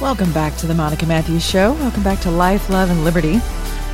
[0.00, 1.72] Welcome back to the Monica Matthews Show.
[1.74, 3.38] Welcome back to Life, Love, and Liberty.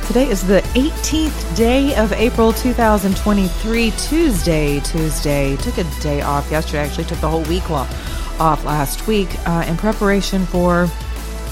[0.07, 4.79] Today is the 18th day of April 2023, Tuesday.
[4.79, 5.55] Tuesday.
[5.57, 6.79] Took a day off yesterday.
[6.79, 10.89] Actually, took the whole week off, last week uh, in preparation for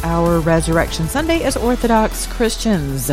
[0.03, 3.11] our Resurrection Sunday as Orthodox Christians.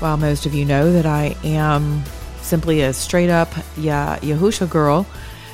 [0.00, 2.02] While most of you know that I am
[2.40, 5.06] simply a straight up Yahusha girl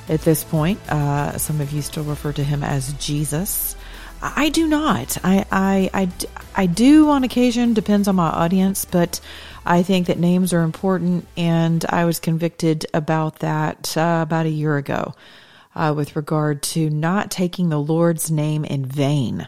[0.09, 3.68] at this point, uh, some of you still refer to him as Jesus.
[4.21, 5.17] I do not.
[5.25, 6.11] I, I, I,
[6.55, 9.21] I do on occasion, depends on my audience, but
[9.65, 14.51] I think that names are important, and I was convicted about that uh, about a
[14.51, 15.15] year ago
[15.75, 19.47] uh, with regard to not taking the Lord's name in vain.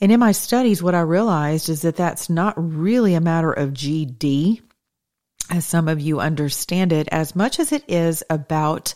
[0.00, 3.70] And in my studies, what I realized is that that's not really a matter of
[3.70, 4.60] GD,
[5.48, 8.94] as some of you understand it, as much as it is about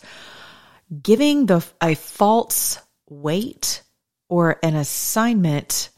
[1.01, 2.77] giving the a false
[3.11, 3.83] weight
[4.29, 5.89] or an assignment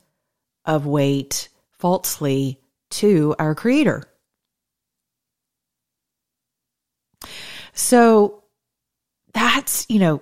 [0.66, 4.04] of weight falsely to our creator.
[7.74, 8.44] So
[9.34, 10.22] that's, you know,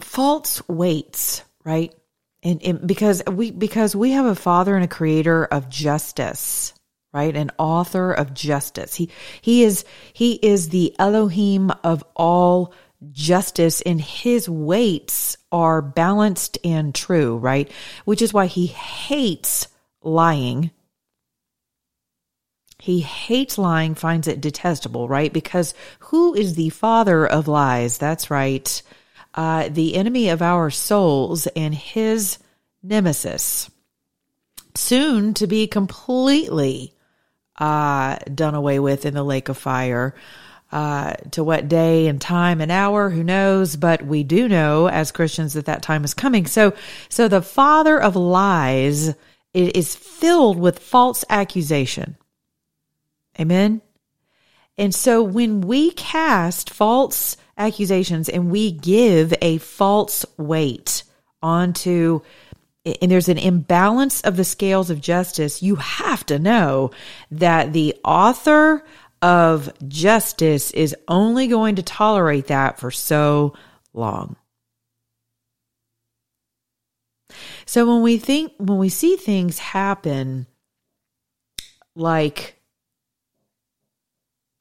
[0.00, 1.94] false weights, right?
[2.42, 6.74] And, and, because we because we have a father and a creator of justice,
[7.12, 7.36] right?
[7.36, 8.94] An author of justice.
[8.94, 12.74] He he is he is the Elohim of all
[13.10, 17.70] justice and his weights are balanced and true, right?
[18.04, 19.68] Which is why he hates
[20.02, 20.70] lying.
[22.78, 25.32] He hates lying, finds it detestable, right?
[25.32, 27.98] Because who is the father of lies?
[27.98, 28.82] That's right.
[29.34, 32.38] Uh, the enemy of our souls and his
[32.82, 33.70] nemesis,
[34.74, 36.94] soon to be completely
[37.58, 40.14] uh, done away with in the lake of fire.
[40.72, 43.76] Uh, to what day and time and hour, who knows?
[43.76, 46.46] But we do know as Christians that that time is coming.
[46.46, 46.72] So,
[47.10, 49.14] so the father of lies
[49.52, 52.16] is filled with false accusation.
[53.38, 53.82] Amen.
[54.78, 61.04] And so when we cast false accusations and we give a false weight
[61.42, 62.20] onto
[62.84, 66.90] and there's an imbalance of the scales of justice, you have to know
[67.30, 68.84] that the author
[69.22, 73.54] of justice is only going to tolerate that for so
[73.94, 74.36] long.
[77.64, 80.46] So when we think, when we see things happen
[81.94, 82.61] like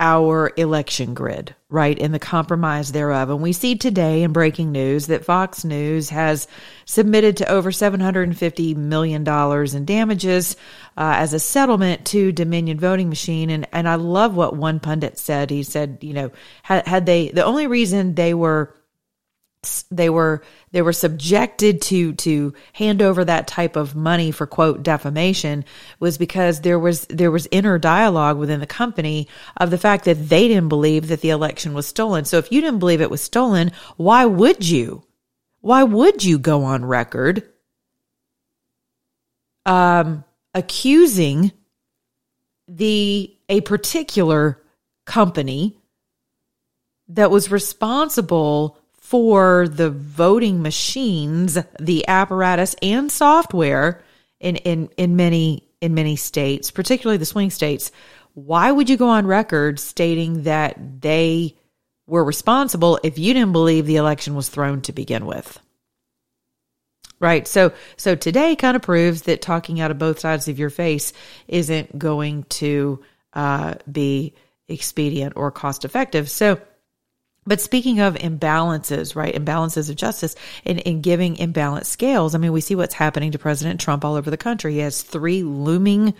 [0.01, 3.29] our election grid, right, and the compromise thereof.
[3.29, 6.47] And we see today in breaking news that Fox News has
[6.85, 10.57] submitted to over $750 million in damages
[10.97, 13.51] uh, as a settlement to Dominion Voting Machine.
[13.51, 15.51] And, and I love what one pundit said.
[15.51, 16.31] He said, you know,
[16.63, 18.73] had, had they, the only reason they were
[19.91, 20.41] they were
[20.71, 25.63] they were subjected to to hand over that type of money for quote defamation
[25.99, 29.27] was because there was there was inner dialogue within the company
[29.57, 32.25] of the fact that they didn't believe that the election was stolen.
[32.25, 35.03] So if you didn't believe it was stolen, why would you?
[35.59, 37.47] Why would you go on record
[39.67, 40.23] um
[40.55, 41.51] accusing
[42.67, 44.59] the a particular
[45.05, 45.77] company
[47.09, 48.80] that was responsible
[49.11, 54.01] for the voting machines, the apparatus and software
[54.39, 57.91] in, in, in many in many states, particularly the swing states,
[58.35, 61.57] why would you go on record stating that they
[62.07, 65.59] were responsible if you didn't believe the election was thrown to begin with?
[67.19, 67.45] Right.
[67.45, 71.11] So so today kind of proves that talking out of both sides of your face
[71.49, 73.03] isn't going to
[73.33, 74.35] uh, be
[74.69, 76.29] expedient or cost effective.
[76.29, 76.61] So
[77.45, 79.33] but speaking of imbalances, right?
[79.33, 82.35] Imbalances of justice in, in giving imbalanced scales.
[82.35, 84.73] I mean, we see what's happening to President Trump all over the country.
[84.73, 86.13] He has three looming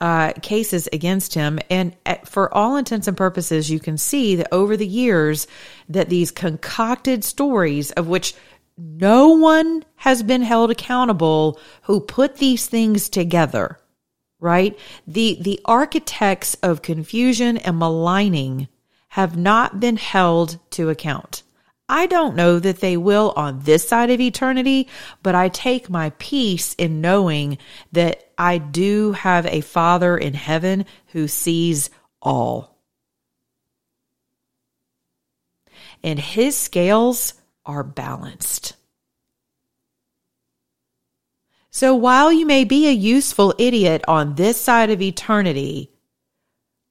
[0.00, 1.60] uh, cases against him.
[1.70, 5.46] And at, for all intents and purposes, you can see that over the years
[5.88, 8.34] that these concocted stories of which
[8.76, 13.78] no one has been held accountable who put these things together,
[14.40, 14.76] right?
[15.06, 18.66] The, the architects of confusion and maligning
[19.14, 21.44] have not been held to account.
[21.88, 24.88] I don't know that they will on this side of eternity,
[25.22, 27.58] but I take my peace in knowing
[27.92, 31.90] that I do have a Father in heaven who sees
[32.20, 32.76] all.
[36.02, 37.34] And his scales
[37.64, 38.74] are balanced.
[41.70, 45.93] So while you may be a useful idiot on this side of eternity,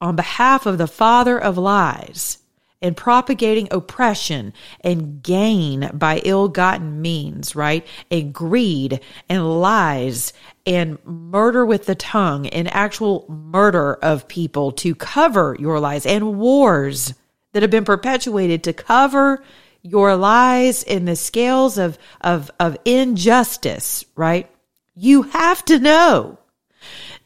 [0.04, 2.38] on behalf of the father of lies
[2.82, 4.52] and propagating oppression
[4.82, 7.88] and gain by ill gotten means, right?
[8.12, 10.34] And greed and lies
[10.66, 16.38] and murder with the tongue and actual murder of people to cover your lies and
[16.38, 17.14] wars
[17.54, 19.42] that have been perpetuated to cover
[19.82, 24.50] your lies in the scales of, of, of injustice, right?
[24.96, 26.40] You have to know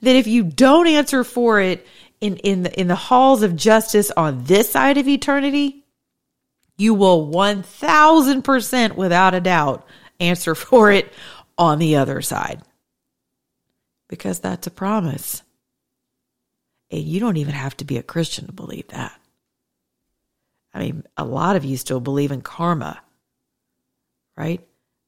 [0.01, 1.87] that if you don't answer for it
[2.21, 5.85] in, in, the, in the halls of justice on this side of eternity,
[6.77, 9.87] you will 1000% without a doubt
[10.19, 11.13] answer for it
[11.57, 12.61] on the other side.
[14.07, 15.43] Because that's a promise.
[16.89, 19.19] And you don't even have to be a Christian to believe that.
[20.73, 23.01] I mean, a lot of you still believe in karma,
[24.37, 24.65] right?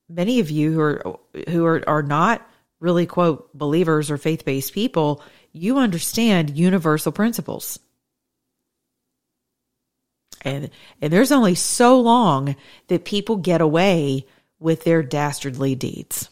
[0.10, 2.46] Many of you who are who are, are not
[2.80, 5.22] really quote believers or faith-based people,
[5.52, 7.80] you understand universal principles.
[10.42, 10.70] And
[11.02, 12.56] and there's only so long
[12.88, 14.26] that people get away
[14.60, 16.30] with their dastardly deeds.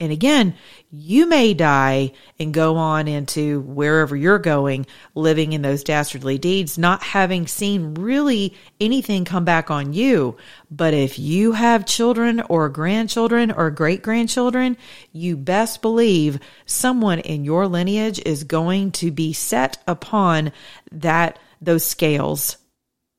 [0.00, 0.54] And again,
[0.90, 6.78] you may die and go on into wherever you're going, living in those dastardly deeds,
[6.78, 10.38] not having seen really anything come back on you.
[10.70, 14.78] But if you have children or grandchildren or great grandchildren,
[15.12, 20.50] you best believe someone in your lineage is going to be set upon
[20.92, 22.56] that, those scales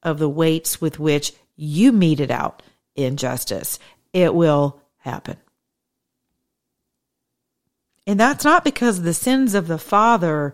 [0.02, 2.64] of the weights with which you meted out
[2.96, 3.78] injustice.
[4.14, 5.38] It will happen.
[8.12, 10.54] And that's not because the sins of the father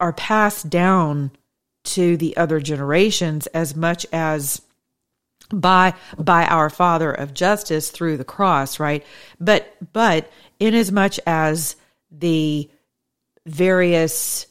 [0.00, 1.30] are passed down
[1.84, 4.60] to the other generations as much as
[5.52, 9.06] by by our father of justice through the cross right?
[9.38, 10.28] But but
[10.58, 11.76] in as much as
[12.10, 12.68] the
[13.46, 14.48] various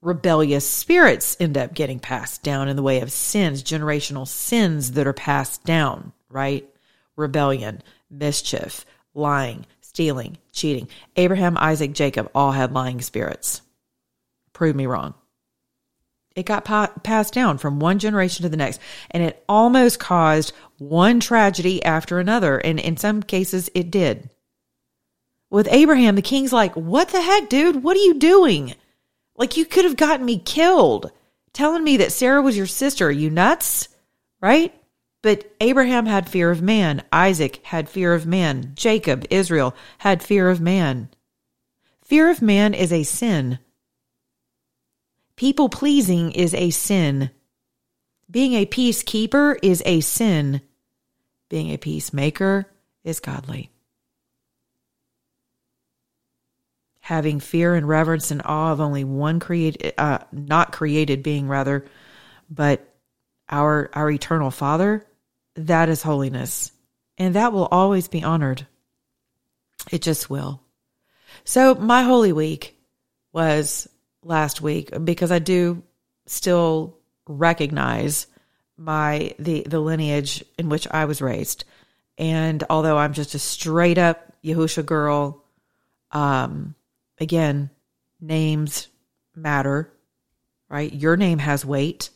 [0.00, 5.06] rebellious spirits end up getting passed down in the way of sins generational sins that
[5.06, 6.66] are passed down right?
[7.14, 9.66] Rebellion mischief lying
[10.00, 10.88] stealing, cheating.
[11.16, 13.60] Abraham, Isaac, Jacob all had lying spirits.
[14.54, 15.12] Prove me wrong.
[16.34, 18.80] It got pa- passed down from one generation to the next,
[19.10, 22.56] and it almost caused one tragedy after another.
[22.56, 24.30] And in some cases, it did.
[25.50, 27.82] With Abraham, the king's like, What the heck, dude?
[27.82, 28.74] What are you doing?
[29.36, 31.12] Like, you could have gotten me killed.
[31.52, 33.08] Telling me that Sarah was your sister.
[33.08, 33.88] Are you nuts?
[34.40, 34.72] Right?
[35.22, 37.02] But Abraham had fear of man.
[37.12, 38.72] Isaac had fear of man.
[38.74, 41.10] Jacob, Israel, had fear of man.
[42.02, 43.58] Fear of man is a sin.
[45.36, 47.30] People pleasing is a sin.
[48.30, 50.62] Being a peacekeeper is a sin.
[51.48, 52.66] Being a peacemaker
[53.04, 53.70] is godly.
[57.00, 61.84] Having fear and reverence and awe of only one created, uh, not created being, rather,
[62.48, 62.86] but
[63.48, 65.04] our our eternal Father
[65.54, 66.72] that is holiness.
[67.18, 68.66] And that will always be honored.
[69.90, 70.62] It just will.
[71.44, 72.76] So my Holy Week
[73.32, 73.88] was
[74.22, 75.82] last week because I do
[76.26, 78.26] still recognize
[78.76, 81.64] my the the lineage in which I was raised.
[82.18, 85.44] And although I'm just a straight up Yahusha girl,
[86.10, 86.74] um,
[87.18, 87.70] again,
[88.20, 88.88] names
[89.34, 89.92] matter,
[90.68, 90.92] right?
[90.92, 92.10] Your name has weight.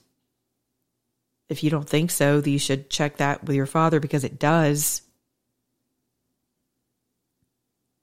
[1.49, 5.03] If you don't think so, you should check that with your father because it does.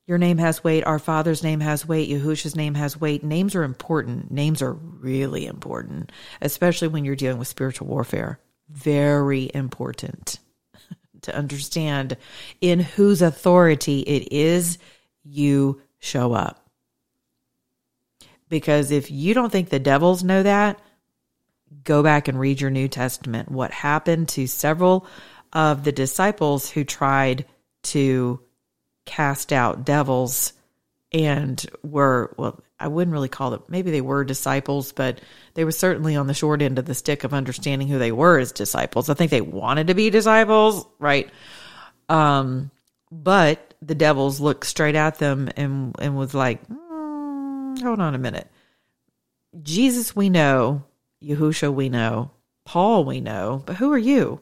[0.07, 0.83] Your name has weight.
[0.83, 2.10] Our Father's name has weight.
[2.10, 3.24] Yahusha's name has weight.
[3.24, 4.29] Names are important.
[4.29, 8.39] Names are really important, especially when you're dealing with spiritual warfare.
[8.69, 10.39] Very important
[11.21, 12.17] to understand
[12.60, 14.79] in whose authority it is
[15.24, 16.69] you show up.
[18.50, 20.77] Because if you don't think the devils know that,
[21.84, 23.50] go back and read your New Testament.
[23.50, 25.06] What happened to several
[25.54, 27.46] of the disciples who tried
[27.84, 28.40] to
[29.06, 30.54] cast out devils
[31.12, 35.20] and were, well, I wouldn't really call them, maybe they were disciples, but
[35.54, 38.40] they were certainly on the short end of the stick of understanding who they were
[38.40, 39.10] as disciples.
[39.10, 41.30] I think they wanted to be disciples, right?
[42.08, 42.72] Um,
[43.12, 48.20] but the devils looked straight at them and, and was like, mm, hold on a
[48.20, 48.50] minute.
[49.62, 50.84] Jesus, we know
[51.24, 52.32] Yahusha we know,
[52.66, 54.42] Paul we know, but who are you?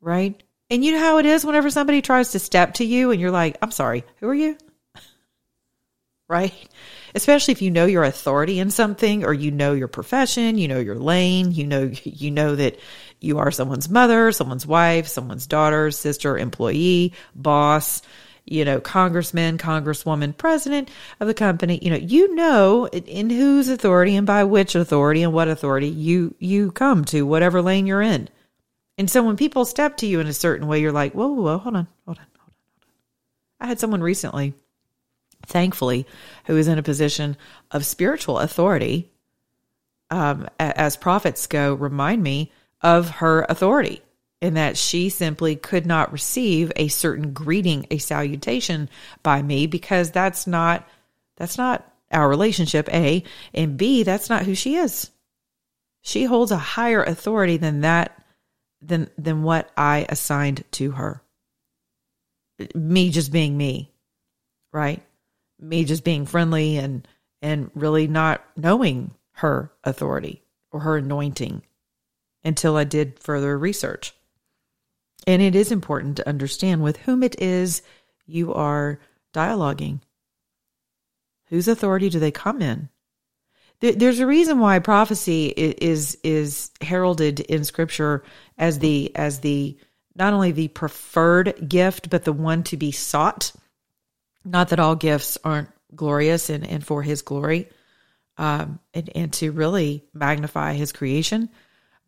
[0.00, 0.42] Right?
[0.70, 3.30] And you know how it is whenever somebody tries to step to you and you're
[3.30, 4.58] like, I'm sorry, who are you?
[6.28, 6.52] right?
[7.14, 10.80] Especially if you know your authority in something or you know your profession, you know
[10.80, 12.78] your lane, you know you know that
[13.20, 18.02] you are someone's mother, someone's wife, someone's daughter, sister, employee, boss,
[18.46, 20.88] you know, congressman, congresswoman, president
[21.20, 25.32] of the company, you know, you know in whose authority and by which authority and
[25.32, 28.28] what authority you you come to whatever lane you're in.
[28.98, 31.42] And so when people step to you in a certain way, you're like, whoa, whoa,
[31.42, 32.50] whoa hold on, hold on, hold on, hold
[33.60, 33.66] on.
[33.66, 34.54] I had someone recently,
[35.44, 36.06] thankfully,
[36.46, 37.36] who was in a position
[37.72, 39.10] of spiritual authority,
[40.10, 44.02] um, as prophets go, remind me of her authority
[44.40, 48.88] in that she simply could not receive a certain greeting, a salutation
[49.22, 50.86] by me because that's not
[51.36, 55.10] that's not our relationship, A, and B, that's not who she is.
[56.02, 58.22] She holds a higher authority than that
[58.80, 61.22] than than what I assigned to her.
[62.74, 63.92] Me just being me,
[64.72, 65.02] right?
[65.58, 67.06] Me just being friendly and
[67.42, 71.62] and really not knowing her authority or her anointing
[72.44, 74.14] until I did further research.
[75.26, 77.82] And it is important to understand with whom it is
[78.26, 79.00] you are
[79.34, 80.00] dialoguing.
[81.46, 82.88] Whose authority do they come in?
[83.80, 88.24] There's a reason why prophecy is is heralded in Scripture
[88.56, 89.76] as the as the
[90.14, 93.52] not only the preferred gift but the one to be sought.
[94.44, 97.68] Not that all gifts aren't glorious and, and for His glory,
[98.38, 101.50] um, and and to really magnify His creation,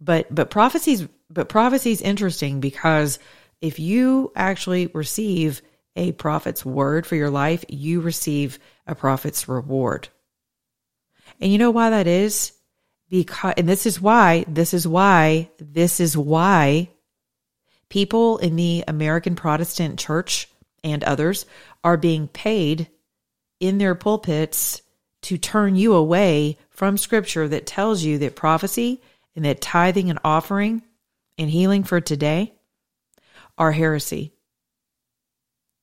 [0.01, 3.19] but but prophecies but prophecy is interesting because
[3.61, 5.63] if you actually receive
[5.97, 10.09] a prophet's word for your life, you receive a prophet's reward.
[11.41, 12.53] And you know why that is?
[13.11, 16.91] Because, and this is why, this is why, this is why
[17.89, 20.49] people in the American Protestant church
[20.85, 21.47] and others
[21.83, 22.89] are being paid
[23.61, 24.83] in their pulpits
[25.23, 29.03] to turn you away from scripture that tells you that prophecy
[29.35, 30.83] and that tithing and offering
[31.39, 32.55] and healing for today
[33.57, 34.33] are heresy.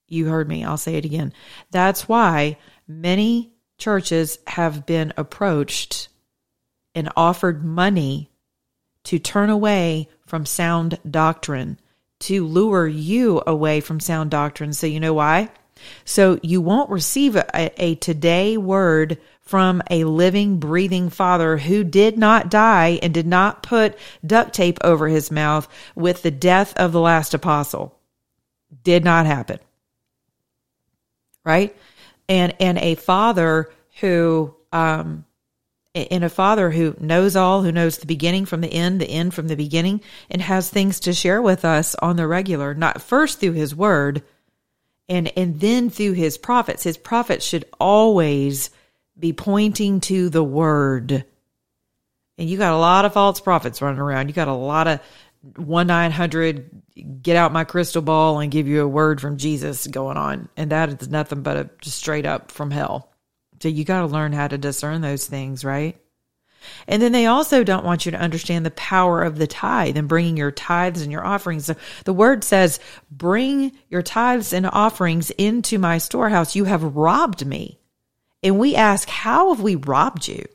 [0.08, 0.64] You heard me.
[0.64, 1.34] I'll say it again.
[1.72, 2.58] That's why
[2.88, 6.10] many churches have been approached
[6.94, 8.30] and offered money
[9.06, 11.80] to turn away from sound doctrine,
[12.20, 14.74] to lure you away from sound doctrine.
[14.74, 15.50] So, you know why?
[16.06, 22.18] So, you won't receive a, a today word from a living, breathing father who did
[22.18, 26.92] not die and did not put duct tape over his mouth with the death of
[26.92, 27.98] the last apostle.
[28.84, 29.60] Did not happen.
[31.44, 31.76] Right?
[32.28, 35.26] And, and a father who, um,
[35.94, 39.36] and a father who knows all, who knows the beginning from the end, the end
[39.36, 43.40] from the beginning, and has things to share with us on the regular, not first
[43.40, 44.24] through his word
[45.08, 46.84] and, and then through his prophets.
[46.84, 48.72] His prophets should always
[49.18, 51.26] be pointing to the word.
[52.38, 54.28] And you got a lot of false prophets running around.
[54.28, 55.00] You got a lot of
[55.58, 56.82] one nine hundred
[57.22, 60.72] get out my crystal ball and give you a word from Jesus going on, and
[60.72, 63.12] that is nothing but a just straight up from hell.
[63.62, 65.98] So you got to learn how to discern those things, right?
[66.88, 70.08] And then they also don't want you to understand the power of the tithe and
[70.08, 71.70] bringing your tithes and your offerings.
[72.06, 72.80] The word says,
[73.12, 76.56] "Bring your tithes and offerings into my storehouse.
[76.56, 77.80] You have robbed me."
[78.46, 80.46] And we ask, How have we robbed you?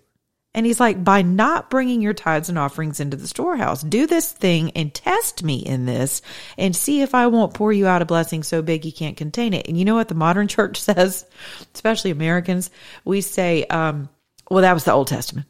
[0.55, 3.83] And he's like, By not bringing your tithes and offerings into the storehouse.
[3.83, 6.23] Do this thing and test me in this
[6.57, 9.53] and see if I won't pour you out a blessing so big you can't contain
[9.53, 9.67] it.
[9.67, 11.27] And you know what the modern church says,
[11.75, 12.71] especially Americans?
[13.05, 14.09] We say, um,
[14.49, 15.49] Well, that was the Old Testament.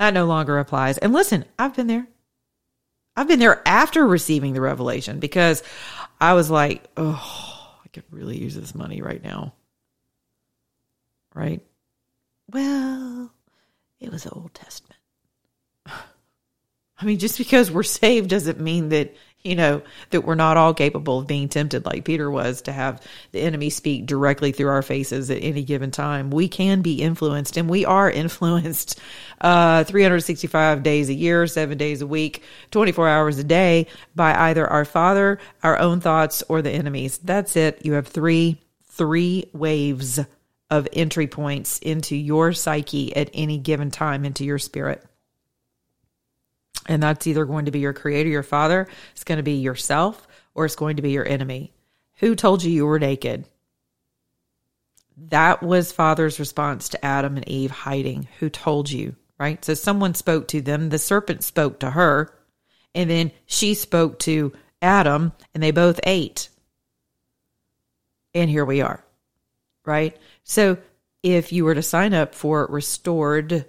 [0.00, 0.98] That no longer applies.
[0.98, 2.08] And listen, I've been there.
[3.16, 5.62] I've been there after receiving the revelation because
[6.20, 9.52] I was like, oh, I could really use this money right now
[11.34, 11.60] right?
[12.50, 13.32] Well,
[14.00, 15.00] it was the Old Testament.
[15.86, 20.72] I mean, just because we're saved doesn't mean that, you know, that we're not all
[20.72, 24.80] capable of being tempted like Peter was to have the enemy speak directly through our
[24.80, 26.30] faces at any given time.
[26.30, 29.00] We can be influenced and we are influenced
[29.40, 34.66] uh, 365 days a year, seven days a week, 24 hours a day by either
[34.66, 37.18] our father, our own thoughts, or the enemies.
[37.18, 37.84] That's it.
[37.84, 40.20] You have three, three waves
[40.70, 45.04] of entry points into your psyche at any given time, into your spirit.
[46.86, 50.26] And that's either going to be your creator, your father, it's going to be yourself,
[50.54, 51.72] or it's going to be your enemy.
[52.16, 53.46] Who told you you were naked?
[55.16, 58.28] That was father's response to Adam and Eve hiding.
[58.40, 59.64] Who told you, right?
[59.64, 62.34] So someone spoke to them, the serpent spoke to her,
[62.94, 64.52] and then she spoke to
[64.82, 66.48] Adam, and they both ate.
[68.34, 69.03] And here we are,
[69.84, 70.16] right?
[70.42, 70.78] So
[71.22, 73.64] if you were to sign up for restored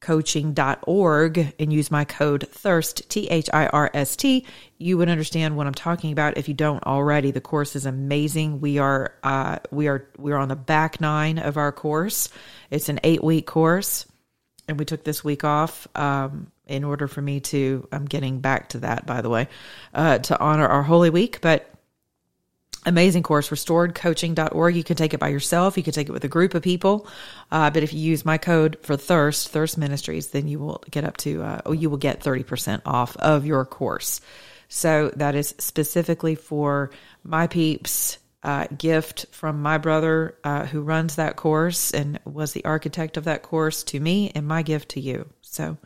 [0.00, 4.44] coaching.org and use my code thirst t h i r s t
[4.76, 6.36] you would understand what i'm talking about.
[6.36, 8.60] If you don't already the course is amazing.
[8.60, 12.28] We are uh, we are we are on the back nine of our course.
[12.68, 14.06] It's an eight week course
[14.68, 18.70] and we took this week off um, in order for me to i'm getting back
[18.70, 19.48] to that by the way
[19.94, 21.71] uh, to honor our holy week but
[22.84, 25.76] amazing course restoredcoaching.org you can take it by yourself.
[25.76, 27.06] You can take it with a group of people.
[27.50, 31.04] Uh, but if you use my code for thirst thirst ministries then you will get
[31.04, 34.20] up to uh, oh you will get 30% off of your course.
[34.68, 36.90] So that is specifically for
[37.22, 42.64] my peeps uh, gift from my brother uh, who runs that course and was the
[42.64, 45.28] architect of that course to me and my gift to you.
[45.42, 45.76] So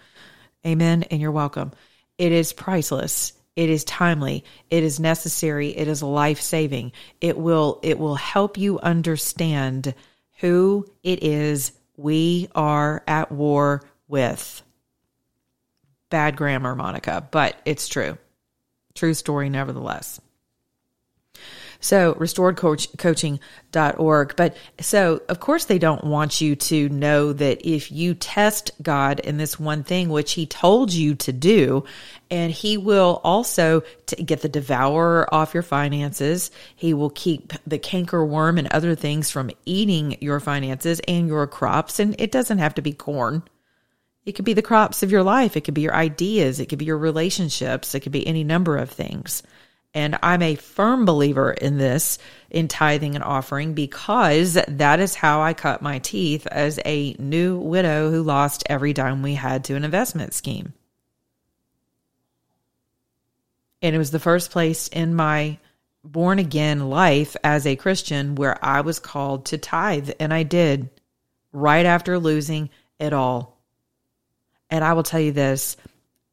[0.67, 1.73] amen and you're welcome.
[2.17, 4.45] It is priceless it is timely.
[4.71, 5.71] It is necessary.
[5.71, 6.93] It is life saving.
[7.21, 9.95] It will, it will help you understand
[10.41, 14.63] who it is we are at war with.
[16.11, 18.19] Bad grammar, Monica, but it's true.
[18.95, 20.21] True story, nevertheless.
[21.81, 24.37] So restoredcoaching.org.
[24.37, 29.21] But so of course they don't want you to know that if you test God
[29.21, 31.85] in this one thing, which he told you to do,
[32.31, 33.83] and he will also
[34.25, 36.51] get the devourer off your finances.
[36.75, 41.47] He will keep the canker worm and other things from eating your finances and your
[41.47, 42.01] crops.
[42.01, 43.43] And it doesn't have to be corn.
[44.25, 45.57] It could be the crops of your life.
[45.57, 46.59] It could be your ideas.
[46.59, 47.95] It could be your relationships.
[47.95, 49.45] It could be any number of things.
[49.97, 52.19] And I'm a firm believer in this,
[52.51, 57.57] in tithing and offering, because that is how I cut my teeth as a new
[57.57, 60.75] widow who lost every dime we had to an investment scheme.
[63.81, 65.57] And it was the first place in my
[66.05, 70.11] born again life as a Christian where I was called to tithe.
[70.21, 70.91] And I did
[71.53, 73.59] right after losing it all.
[74.69, 75.79] And I will tell you this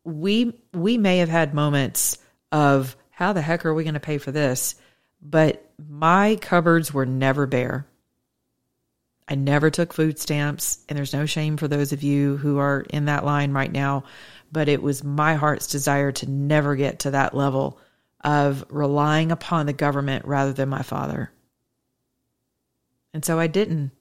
[0.03, 2.17] we we may have had moments
[2.51, 4.73] of how the heck are we going to pay for this?
[5.21, 7.85] But my cupboards were never bare.
[9.29, 12.81] I never took food stamps, and there's no shame for those of you who are
[12.89, 14.05] in that line right now.
[14.51, 17.79] But it was my heart's desire to never get to that level
[18.23, 21.31] of relying upon the government rather than my father.
[23.13, 23.91] And so I didn't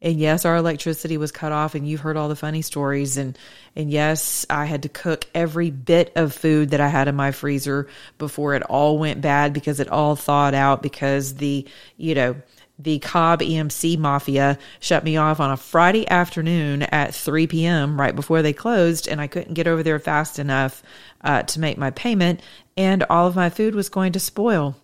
[0.00, 3.38] and yes our electricity was cut off and you've heard all the funny stories and
[3.74, 7.32] and yes i had to cook every bit of food that i had in my
[7.32, 12.36] freezer before it all went bad because it all thawed out because the you know
[12.78, 18.00] the Cobb EMC mafia shut me off on a Friday afternoon at 3 p.m.
[18.00, 20.82] right before they closed, and I couldn't get over there fast enough
[21.22, 22.40] uh, to make my payment,
[22.76, 24.76] and all of my food was going to spoil.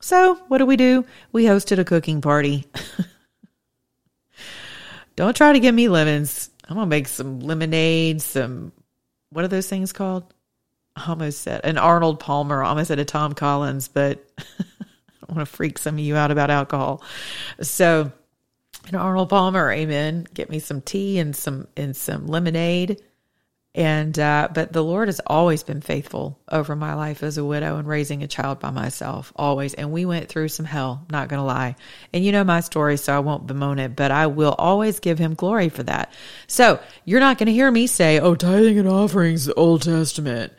[0.00, 1.04] So, what do we do?
[1.32, 2.66] We hosted a cooking party.
[5.20, 6.48] Don't try to give me lemons.
[6.66, 8.72] I'm gonna make some lemonade, some
[9.28, 10.24] what are those things called?
[10.96, 14.64] I almost said an Arnold Palmer, I almost said a Tom Collins, but I
[15.20, 17.02] don't want to freak some of you out about alcohol.
[17.60, 18.10] So
[18.88, 20.26] an Arnold Palmer, amen.
[20.32, 23.02] Get me some tea and some and some lemonade
[23.72, 27.76] and, uh, but the Lord has always been faithful over my life as a widow
[27.76, 29.74] and raising a child by myself, always.
[29.74, 31.76] And we went through some hell, not going to lie.
[32.12, 35.20] And you know my story, so I won't bemoan it, but I will always give
[35.20, 36.12] him glory for that.
[36.48, 40.52] So you're not going to hear me say, oh, tithing and offerings, the Old Testament.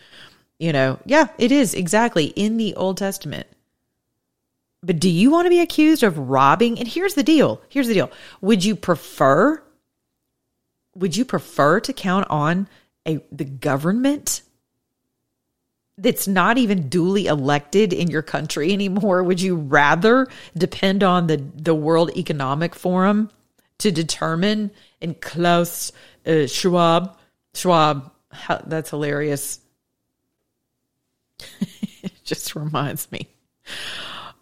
[0.58, 3.48] You know, yeah, it is exactly in the Old Testament.
[4.84, 6.80] But do you want to be accused of robbing?
[6.80, 7.62] And here's the deal.
[7.68, 8.10] Here's the deal.
[8.40, 9.62] Would you prefer,
[10.96, 12.70] would you prefer to count on
[13.08, 14.42] a the government
[15.98, 21.38] that's not even duly elected in your country anymore would you rather depend on the
[21.56, 23.30] the world economic forum
[23.78, 25.92] to determine and klaus
[26.26, 27.18] uh, schwab
[27.54, 29.60] schwab how, that's hilarious.
[32.04, 33.28] It just reminds me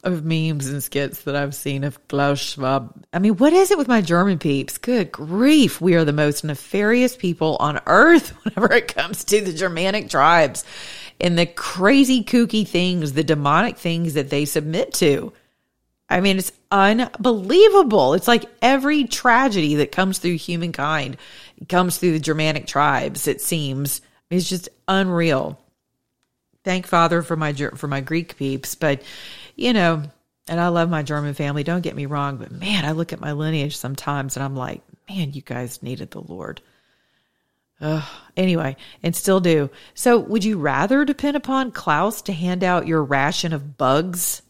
[0.04, 3.06] of memes and skits that I've seen of Klaus Schwab.
[3.12, 4.78] I mean, what is it with my German peeps?
[4.78, 5.82] Good grief.
[5.82, 10.64] We are the most nefarious people on earth whenever it comes to the Germanic tribes
[11.20, 15.34] and the crazy kooky things, the demonic things that they submit to.
[16.10, 18.14] I mean, it's unbelievable.
[18.14, 21.18] It's like every tragedy that comes through humankind
[21.68, 24.02] comes through the Germanic tribes, it seems.
[24.30, 25.60] It's just unreal.
[26.64, 29.02] Thank Father for my for my Greek peeps, but
[29.60, 30.04] you know,
[30.48, 33.20] and I love my German family, don't get me wrong, but man, I look at
[33.20, 36.62] my lineage sometimes and I'm like, Man, you guys needed the Lord.
[37.82, 38.04] Ugh.
[38.38, 39.70] Anyway, and still do.
[39.96, 44.42] So, would you rather depend upon Klaus to hand out your ration of bugs?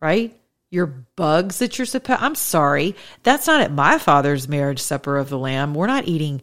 [0.00, 0.34] Right?
[0.70, 2.22] Your bugs that you're supposed.
[2.22, 5.74] I'm sorry, that's not at my father's marriage supper of the Lamb.
[5.74, 6.40] We're not eating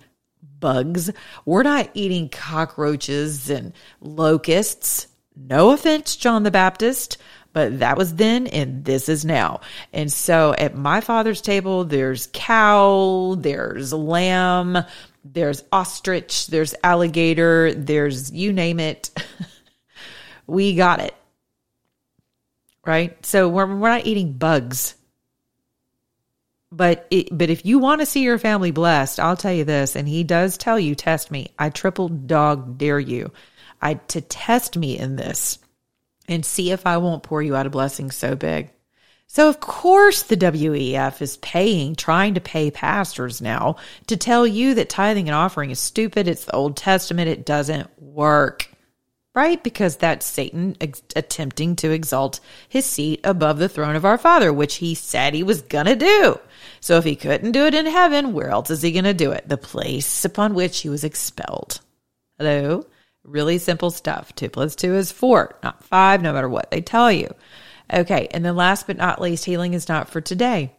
[0.60, 1.10] bugs.
[1.46, 5.08] We're not eating cockroaches and locusts.
[5.36, 7.18] No offense, John the Baptist,
[7.54, 9.62] but that was then and this is now.
[9.94, 14.78] And so at my father's table, there's cow, there's lamb,
[15.24, 19.12] there's ostrich, there's alligator, there's you name it.
[20.48, 21.16] we got it.
[22.86, 23.24] Right?
[23.26, 24.96] So we're, we're not eating bugs.
[26.72, 29.96] But it, but if you want to see your family blessed, I'll tell you this,
[29.96, 31.52] and he does tell you, test me.
[31.58, 33.32] I triple dog dare you.
[33.84, 35.60] I to test me in this
[36.28, 38.70] and see if I won't pour you out a blessing so big.
[39.28, 43.76] So of course the WEF is paying, trying to pay pastors now
[44.08, 46.28] to tell you that tithing and offering is stupid.
[46.28, 47.30] It's the Old Testament.
[47.30, 48.70] It doesn't work.
[49.36, 49.62] Right?
[49.64, 54.54] Because that's Satan ex- attempting to exalt his seat above the throne of our Father,
[54.54, 56.40] which he said he was going to do.
[56.80, 59.32] So if he couldn't do it in heaven, where else is he going to do
[59.32, 59.50] it?
[59.50, 61.82] The place upon which he was expelled.
[62.38, 62.86] Hello?
[63.24, 64.36] Really simple stuff.
[64.36, 67.34] Two plus two is four, not five, no matter what they tell you.
[67.94, 68.28] Okay.
[68.32, 70.74] And then last but not least, healing is not for today.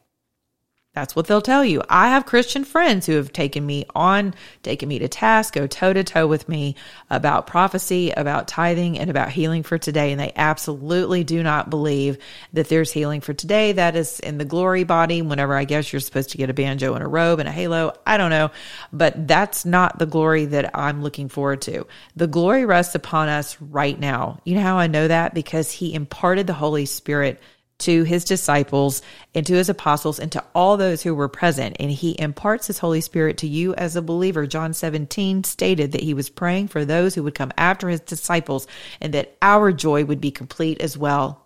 [0.95, 1.83] That's what they'll tell you.
[1.89, 5.93] I have Christian friends who have taken me on, taken me to task, go toe
[5.93, 6.77] to toe with me
[7.11, 10.13] about prophecy, about tithing, and about healing for today.
[10.13, 12.19] And they absolutely do not believe
[12.53, 13.73] that there's healing for today.
[13.73, 15.21] That is in the glory body.
[15.21, 17.95] Whenever I guess you're supposed to get a banjo and a robe and a halo.
[18.07, 18.53] I don't know.
[18.93, 21.89] But that's not the glory that I'm looking forward to.
[22.15, 24.39] The glory rests upon us right now.
[24.45, 25.35] You know how I know that?
[25.35, 27.41] Because he imparted the Holy Spirit
[27.85, 29.03] to his disciples
[29.35, 31.77] and to his apostles and to all those who were present.
[31.79, 34.47] And he imparts his Holy Spirit to you as a believer.
[34.47, 38.67] John 17 stated that he was praying for those who would come after his disciples
[39.01, 41.45] and that our joy would be complete as well.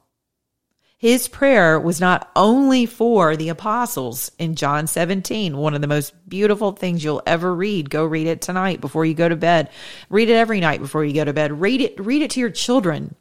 [0.98, 6.12] His prayer was not only for the apostles in John 17, one of the most
[6.28, 7.88] beautiful things you'll ever read.
[7.88, 9.70] Go read it tonight before you go to bed.
[10.10, 11.60] Read it every night before you go to bed.
[11.60, 13.14] Read it, read it to your children.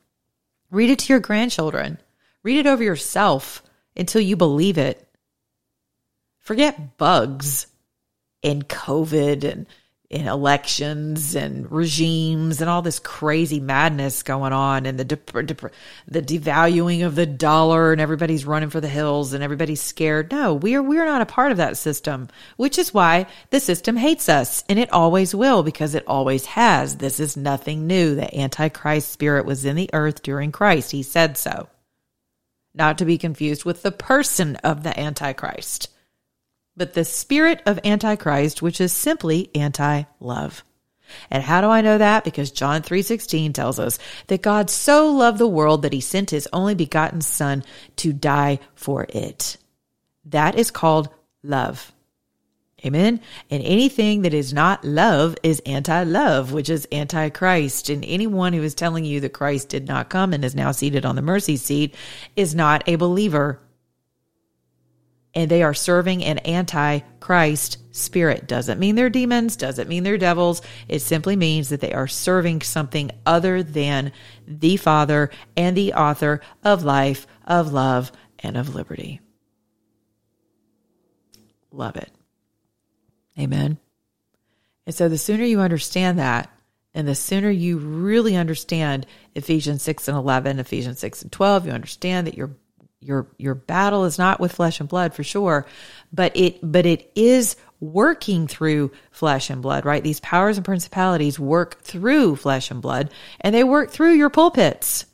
[0.72, 2.00] Read it to your grandchildren.
[2.48, 3.62] Read it over yourself
[3.98, 5.06] until you believe it.
[6.40, 7.68] Forget bugs
[8.42, 9.68] and COVID and,
[10.10, 15.72] and elections and regimes and all this crazy madness going on and the de- de-
[16.08, 20.32] the devaluing of the dollar and everybody's running for the hills and everybody's scared.
[20.32, 23.60] No, we are we are not a part of that system, which is why the
[23.60, 26.96] system hates us and it always will because it always has.
[26.96, 28.16] This is nothing new.
[28.16, 30.92] The antichrist spirit was in the earth during Christ.
[30.92, 31.68] He said so
[32.78, 35.90] not to be confused with the person of the Antichrist,
[36.76, 40.64] but the spirit of Antichrist, which is simply anti love.
[41.32, 42.24] And how do I know that?
[42.24, 46.48] Because John 3:16 tells us that God so loved the world that he sent his
[46.52, 47.64] only begotten son
[47.98, 49.58] to die for it.
[50.26, 51.10] That is called
[51.44, 51.92] love.
[52.86, 53.22] Amen.
[53.50, 57.90] And anything that is not love is anti love, which is anti Christ.
[57.90, 61.04] And anyone who is telling you that Christ did not come and is now seated
[61.04, 61.96] on the mercy seat
[62.36, 63.60] is not a believer.
[65.34, 68.48] And they are serving an anti Christ spirit.
[68.48, 70.62] Doesn't mean they're demons, doesn't mean they're devils.
[70.88, 74.12] It simply means that they are serving something other than
[74.48, 79.20] the Father and the author of life, of love, and of liberty.
[81.72, 82.12] Love it.
[83.40, 83.78] Amen.
[84.86, 86.50] And so the sooner you understand that,
[86.94, 91.72] and the sooner you really understand Ephesians 6 and 11, Ephesians 6 and 12, you
[91.72, 92.52] understand that your
[93.00, 95.68] your your battle is not with flesh and blood for sure,
[96.12, 100.04] but it but it is working through flesh and blood, right?
[100.04, 105.06] These powers and principalities work through flesh and blood, and they work through your pulpits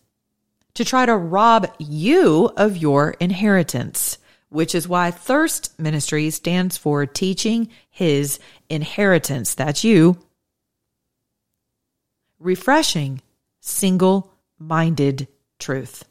[0.76, 4.18] to try to rob you of your inheritance
[4.54, 8.40] which is why Thirst Ministry stands for Teaching His
[8.70, 9.56] Inheritance.
[9.56, 10.20] That's you.
[12.38, 13.24] Refreshing,
[13.62, 16.06] single minded truth.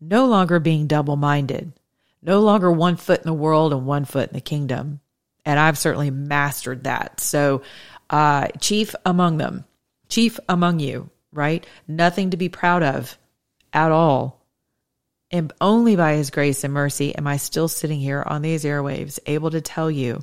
[0.00, 1.74] No longer being double minded.
[2.22, 5.00] No longer one foot in the world and one foot in the kingdom.
[5.44, 7.20] And I've certainly mastered that.
[7.20, 7.60] So,
[8.08, 9.66] uh, chief among them,
[10.08, 11.66] chief among you, right?
[11.86, 13.18] Nothing to be proud of
[13.74, 14.43] at all
[15.34, 19.18] and only by his grace and mercy am I still sitting here on these airwaves,
[19.26, 20.22] able to tell you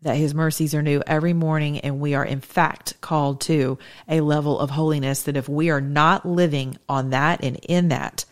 [0.00, 1.80] that his mercies are new every morning.
[1.80, 3.76] And we are, in fact, called to
[4.08, 8.24] a level of holiness that if we are not living on that and in that,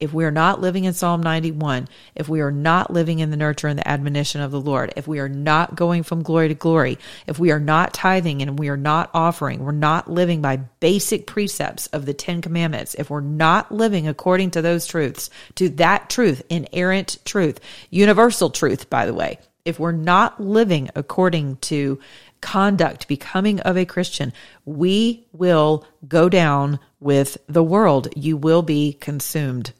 [0.00, 3.36] if we are not living in Psalm 91, if we are not living in the
[3.36, 6.54] nurture and the admonition of the Lord, if we are not going from glory to
[6.54, 10.56] glory, if we are not tithing and we are not offering, we're not living by
[10.56, 15.68] basic precepts of the Ten Commandments, if we're not living according to those truths, to
[15.70, 17.58] that truth, inerrant truth,
[17.90, 21.98] universal truth, by the way, if we're not living according to
[22.40, 24.32] conduct, becoming of a Christian,
[24.64, 28.08] we will go down with the world.
[28.14, 29.72] You will be consumed.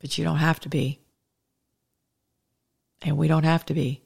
[0.00, 0.98] But you don't have to be.
[3.02, 4.02] And we don't have to be.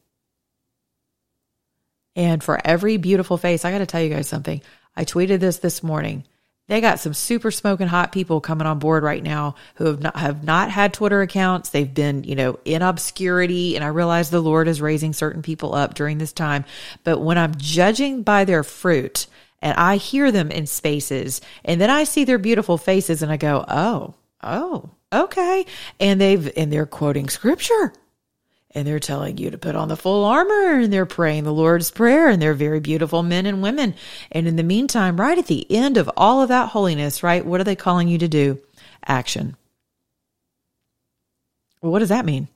[2.16, 4.62] And for every beautiful face, I got to tell you guys something.
[4.96, 6.24] I tweeted this this morning.
[6.66, 10.16] They got some super smoking hot people coming on board right now who have not
[10.16, 11.68] have not had Twitter accounts.
[11.68, 15.74] They've been, you know, in obscurity and I realize the Lord is raising certain people
[15.74, 16.64] up during this time,
[17.02, 19.26] but when I'm judging by their fruit
[19.60, 23.36] and I hear them in spaces and then I see their beautiful faces and I
[23.36, 25.66] go, "Oh, oh, okay.
[26.00, 27.92] And they've, and they're quoting scripture
[28.74, 31.90] and they're telling you to put on the full armor and they're praying the Lord's
[31.90, 33.94] Prayer and they're very beautiful men and women.
[34.32, 37.60] And in the meantime, right at the end of all of that holiness, right, what
[37.60, 38.60] are they calling you to do?
[39.06, 39.56] Action.
[41.80, 42.48] What does that mean?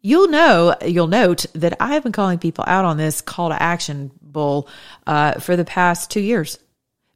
[0.00, 3.60] You'll know, you'll note that I have been calling people out on this call to
[3.60, 4.68] action bull
[5.06, 6.58] uh, for the past two years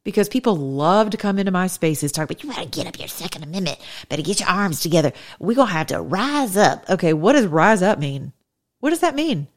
[0.03, 3.07] because people love to come into my spaces talk about you gotta get up your
[3.07, 3.79] second amendment.
[4.07, 5.11] Better get your arms together.
[5.39, 6.89] We're gonna have to rise up.
[6.89, 8.33] Okay what does rise up mean?
[8.79, 9.47] What does that mean?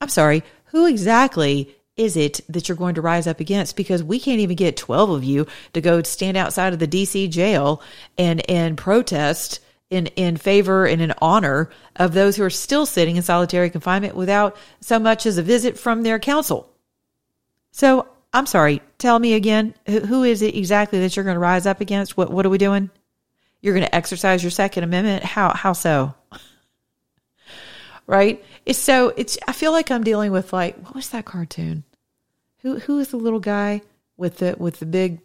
[0.00, 3.76] I'm sorry who exactly is it that you're going to rise up against?
[3.76, 7.30] Because we can't even get 12 of you to go stand outside of the dc
[7.30, 7.82] jail
[8.16, 9.60] and and protest
[9.90, 14.16] in in favor and in honor of those who are still sitting in solitary confinement
[14.16, 16.68] without so much as a visit from their counsel.
[17.72, 18.80] So I'm sorry.
[18.98, 19.74] Tell me again.
[19.86, 22.16] Who is it exactly that you're going to rise up against?
[22.16, 22.90] What What are we doing?
[23.60, 25.22] You're going to exercise your Second Amendment.
[25.24, 26.14] How How so?
[28.06, 28.42] right?
[28.64, 29.12] It's so.
[29.16, 29.38] It's.
[29.46, 31.84] I feel like I'm dealing with like what was that cartoon?
[32.58, 33.82] Who Who is the little guy
[34.16, 35.20] with the with the big?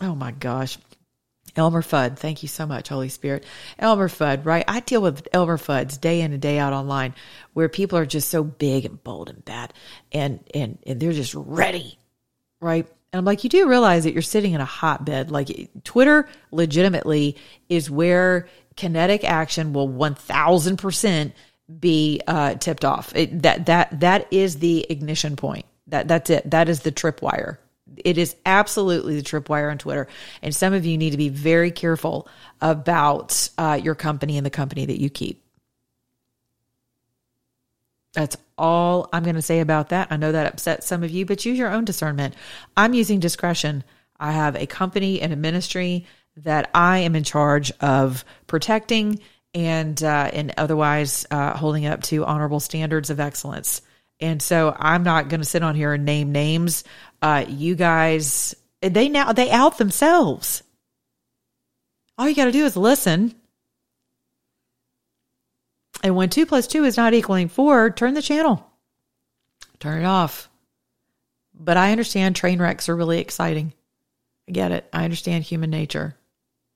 [0.00, 0.78] Oh my gosh.
[1.56, 2.18] Elmer Fudd.
[2.18, 3.44] Thank you so much, Holy Spirit.
[3.78, 4.64] Elmer Fudd, right?
[4.66, 7.14] I deal with Elmer Fudds day in and day out online
[7.52, 9.72] where people are just so big and bold and bad
[10.12, 11.98] and, and, and they're just ready,
[12.60, 12.86] right?
[13.12, 15.30] And I'm like, you do realize that you're sitting in a hotbed.
[15.30, 17.36] Like Twitter legitimately
[17.68, 21.32] is where kinetic action will 1000%
[21.78, 23.14] be uh, tipped off.
[23.14, 25.64] It, that, that, that is the ignition point.
[25.86, 26.50] That, that's it.
[26.50, 27.58] That is the tripwire
[27.96, 30.08] it is absolutely the tripwire on Twitter.
[30.42, 32.28] And some of you need to be very careful
[32.60, 35.42] about uh, your company and the company that you keep.
[38.14, 40.08] That's all I'm going to say about that.
[40.10, 42.34] I know that upsets some of you, but use your own discernment.
[42.76, 43.84] I'm using discretion.
[44.18, 46.06] I have a company and a ministry
[46.38, 49.20] that I am in charge of protecting
[49.52, 53.82] and uh, and otherwise uh, holding up to honorable standards of excellence.
[54.20, 56.84] And so I'm not going to sit on here and name names.
[57.24, 60.62] Uh, you guys, they now they out themselves.
[62.18, 63.34] All you got to do is listen.
[66.02, 68.70] And when two plus two is not equaling four, turn the channel,
[69.80, 70.50] turn it off.
[71.54, 73.72] But I understand train wrecks are really exciting.
[74.46, 74.86] I get it.
[74.92, 76.16] I understand human nature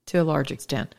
[0.07, 0.95] to a large extent.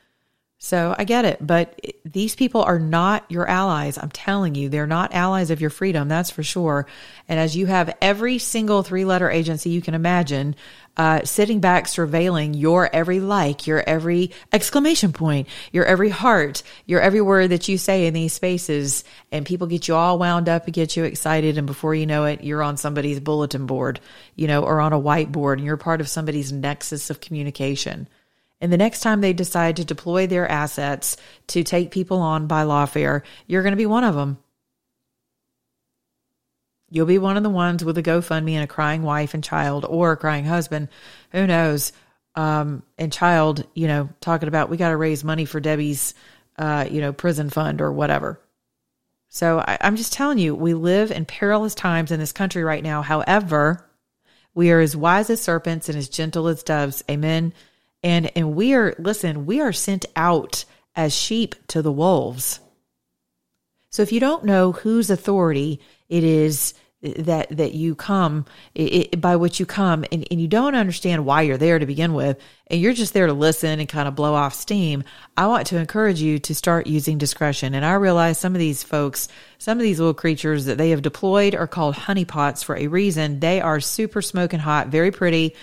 [0.62, 3.98] So I get it, but these people are not your allies.
[3.98, 6.10] I'm telling you, they're not allies of your freedom.
[6.10, 6.86] That's for sure.
[7.30, 10.58] And as you have every single three letter agency you can imagine,
[10.98, 17.00] uh, sitting back, surveilling your every like, your every exclamation point, your every heart, your
[17.00, 19.06] every word that you say in these spaces.
[19.32, 21.58] And people get you all wound up and get you excited.
[21.58, 24.02] And before you know it, you're on somebody's bulletin board,
[24.36, 28.10] you know, or on a whiteboard and you're part of somebody's nexus of communication.
[28.62, 31.17] And the next time they decide to deploy their assets
[31.48, 34.38] to take people on by lawfare, you're going to be one of them.
[36.91, 39.86] You'll be one of the ones with a GoFundMe and a crying wife and child
[39.88, 40.89] or a crying husband.
[41.32, 41.93] Who knows?
[42.36, 46.13] Um, and child, you know, talking about we got to raise money for Debbie's,
[46.58, 48.39] uh, you know, prison fund or whatever.
[49.30, 52.84] So I, I'm just telling you, we live in perilous times in this country right
[52.84, 53.04] now.
[53.04, 53.86] However,
[54.56, 57.04] we are as wise as serpents and as gentle as doves.
[57.10, 57.54] Amen.
[58.04, 62.60] And and we are listen, we are sent out as sheep to the wolves.
[63.92, 69.38] So if you don't know whose authority it is that that you come it, by
[69.38, 72.82] which you come and, and you don't understand why you're there to begin with and
[72.82, 75.06] you're just there to listen and kind of blow off steam
[75.38, 78.84] i want to encourage you to start using discretion and i realize some of these
[78.84, 82.88] folks some of these little creatures that they have deployed are called honeypots for a
[82.88, 85.56] reason they are super smoking hot very pretty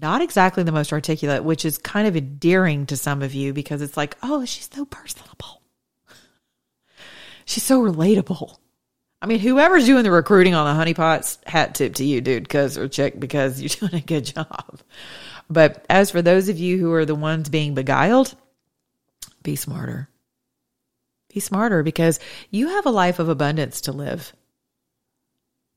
[0.00, 3.82] not exactly the most articulate which is kind of endearing to some of you because
[3.82, 5.62] it's like oh she's so personable
[7.44, 8.58] she's so relatable
[9.24, 12.76] I mean, whoever's doing the recruiting on the honeypots, hat tip to you, dude, because
[12.76, 14.80] or check because you're doing a good job.
[15.48, 18.34] But as for those of you who are the ones being beguiled,
[19.42, 20.10] be smarter.
[21.32, 22.20] Be smarter because
[22.50, 24.34] you have a life of abundance to live.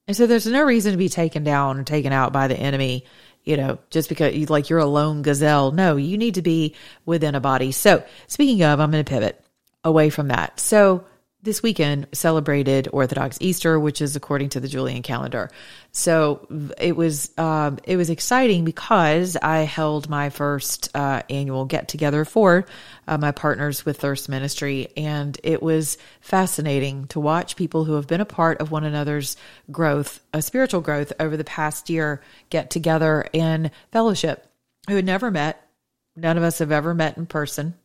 [0.07, 3.05] And so there's no reason to be taken down or taken out by the enemy,
[3.47, 5.71] you know, just because you like you're a lone gazelle.
[5.71, 7.71] No, you need to be within a body.
[7.71, 9.41] So speaking of, I'm going to pivot
[9.86, 10.60] away from that.
[10.60, 11.05] So
[11.43, 15.52] this weekend celebrated Orthodox Easter, which is according to the Julian calendar.
[15.91, 16.47] So
[16.80, 22.26] it was um, it was exciting because I held my first uh, annual get together
[22.26, 22.65] for
[23.08, 28.08] uh, my partners with Thirst Ministry, and it was fascinating to watch people who have
[28.08, 29.38] been a part of one another's
[29.71, 34.43] growth, a spiritual growth over the past year, get together and fellowship.
[34.89, 35.69] Who had never met,
[36.15, 37.76] none of us have ever met in person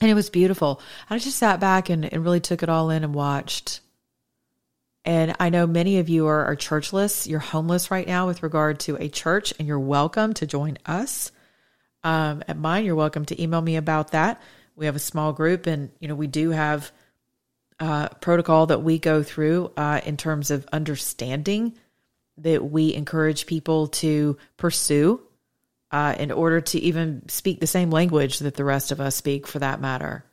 [0.00, 0.80] and it was beautiful.
[1.08, 3.80] I just sat back and, and really took it all in and watched.
[5.04, 7.26] And I know many of you are, are churchless.
[7.28, 11.30] You're homeless right now with regard to a church, and you're welcome to join us.
[12.02, 14.40] Um, at mine, you're welcome to email me about that.
[14.76, 16.90] We have a small group, and you know we do have
[17.78, 21.74] uh, protocol that we go through uh, in terms of understanding
[22.38, 25.20] that we encourage people to pursue
[25.94, 29.46] uh, in order to even speak the same language that the rest of us speak
[29.46, 30.24] for that matter.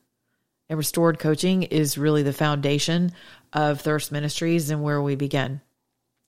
[0.67, 3.12] And restored coaching is really the foundation
[3.54, 5.62] of Thirst Ministries and where we begin.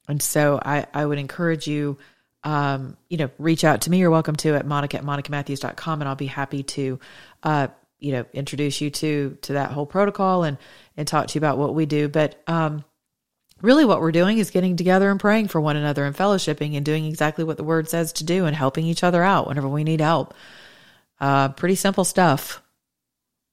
[0.08, 1.98] And so I, I would encourage you,
[2.44, 3.98] um, you know, reach out to me.
[3.98, 7.00] You're welcome to at monica at monicamatthews.com and I'll be happy to,
[7.42, 10.60] uh, you know, introduce you to, to that whole protocol and,
[10.96, 12.08] and talk to you about what we do.
[12.08, 12.86] But, um,
[13.64, 16.86] really what we're doing is getting together and praying for one another and fellowshipping and
[16.86, 19.86] doing exactly what the word says to do and helping each other out whenever we
[19.86, 20.34] need help.
[21.20, 22.62] Uh, pretty simple stuff.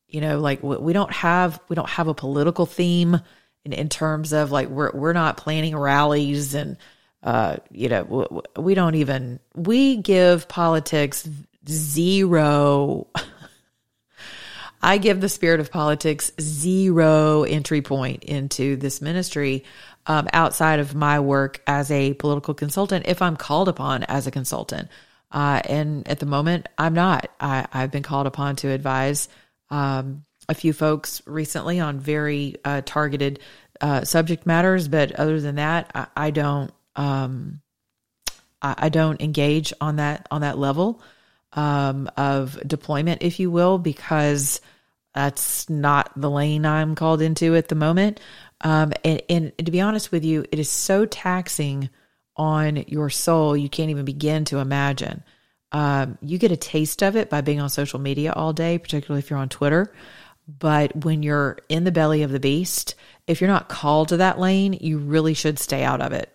[0.08, 3.20] You know, like we don't have we don't have a political theme
[3.64, 6.76] in, in terms of like we're we're not planning rallies and
[7.22, 11.28] uh, you know we don't even we give politics
[11.68, 13.06] zero.
[14.82, 19.64] I give the spirit of politics zero entry point into this ministry
[20.10, 24.32] um, outside of my work as a political consultant if I'm called upon as a
[24.32, 24.88] consultant.
[25.30, 27.30] Uh, and at the moment, I'm not.
[27.38, 29.28] I, have been called upon to advise
[29.70, 33.38] um, a few folks recently on very uh, targeted
[33.80, 36.72] uh, subject matters, but other than that, I, I don't.
[36.96, 37.60] Um,
[38.60, 41.00] I, I, don't engage on that on that level
[41.52, 44.60] um, of deployment, if you will, because
[45.14, 48.18] that's not the lane I'm called into at the moment.
[48.62, 51.90] Um, and, and to be honest with you, it is so taxing
[52.36, 55.22] on your soul, you can't even begin to imagine.
[55.72, 59.20] Um, you get a taste of it by being on social media all day, particularly
[59.20, 59.92] if you're on Twitter.
[60.48, 62.94] But when you're in the belly of the beast,
[63.26, 66.34] if you're not called to that lane, you really should stay out of it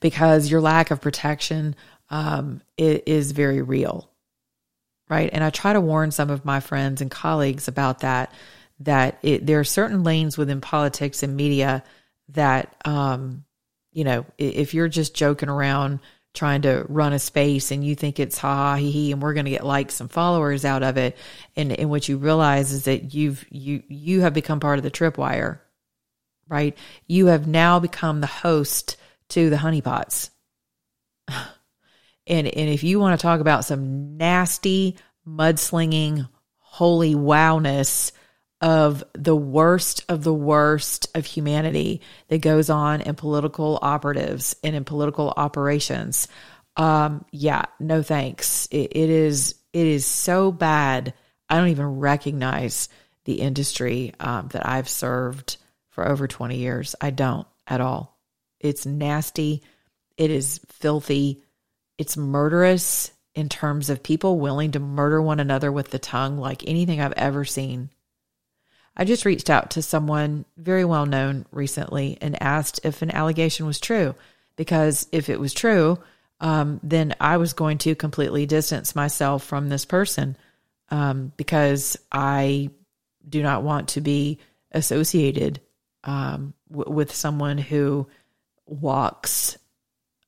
[0.00, 1.76] because your lack of protection
[2.10, 4.10] um, is very real,
[5.08, 5.30] right?
[5.32, 8.32] And I try to warn some of my friends and colleagues about that
[8.80, 11.82] that it, there are certain lanes within politics and media
[12.30, 13.44] that, um,
[13.92, 16.00] you know, if you're just joking around
[16.34, 19.34] trying to run a space and you think it's ha ha he he and we're
[19.34, 21.16] going to get likes and followers out of it,
[21.56, 24.90] and, and what you realize is that you've you you have become part of the
[24.90, 25.60] tripwire,
[26.48, 26.76] right?
[27.06, 28.96] You have now become the host
[29.30, 30.30] to the honeypots.
[32.30, 38.12] And and if you want to talk about some nasty mudslinging holy wowness
[38.60, 44.74] of the worst of the worst of humanity that goes on in political operatives and
[44.74, 46.26] in political operations.
[46.76, 48.66] Um, yeah, no thanks.
[48.70, 51.14] It, it is it is so bad.
[51.48, 52.88] I don't even recognize
[53.24, 55.56] the industry um, that I've served
[55.90, 56.94] for over 20 years.
[57.00, 58.18] I don't at all.
[58.60, 59.62] It's nasty.
[60.16, 61.42] It is filthy.
[61.96, 66.66] It's murderous in terms of people willing to murder one another with the tongue like
[66.66, 67.90] anything I've ever seen.
[68.98, 73.64] I just reached out to someone very well known recently and asked if an allegation
[73.64, 74.14] was true,
[74.56, 75.98] because if it was true,
[76.40, 80.36] um, then I was going to completely distance myself from this person
[80.90, 82.70] um, because I
[83.28, 84.38] do not want to be
[84.72, 85.60] associated
[86.04, 88.08] um, w- with someone who
[88.66, 89.58] walks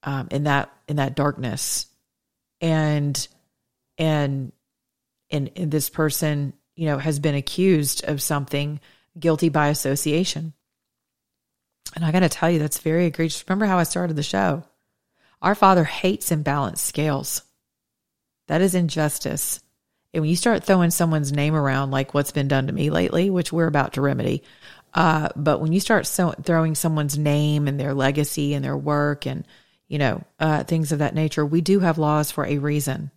[0.03, 1.87] um, in that in that darkness,
[2.61, 3.29] and
[3.99, 4.53] and
[5.31, 8.81] and, and this person, you know, has been accused of something,
[9.19, 10.55] guilty by association.
[11.95, 13.45] And I got to tell you, that's very egregious.
[13.47, 14.65] Remember how I started the show?
[15.43, 17.43] Our Father hates imbalanced scales.
[18.49, 19.61] That is injustice.
[20.15, 23.29] And when you start throwing someone's name around, like what's been done to me lately,
[23.29, 24.43] which we're about to remedy,
[24.95, 29.27] uh, but when you start so, throwing someone's name and their legacy and their work
[29.27, 29.47] and
[29.87, 33.11] you know uh, things of that nature, we do have laws for a reason.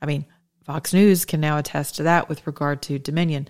[0.00, 0.24] I mean,
[0.64, 3.48] Fox News can now attest to that with regard to Dominion.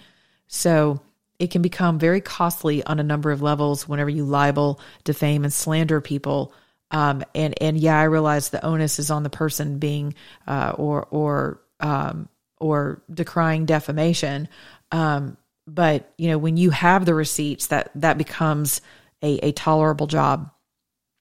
[0.48, 1.00] So
[1.38, 5.52] it can become very costly on a number of levels whenever you libel, defame, and
[5.52, 6.52] slander people.
[6.90, 10.14] Um, and and yeah, I realize the onus is on the person being
[10.46, 14.48] uh, or or um, or decrying defamation.
[14.92, 15.36] Um,
[15.66, 18.80] but you know, when you have the receipts, that that becomes
[19.22, 20.50] a, a tolerable job,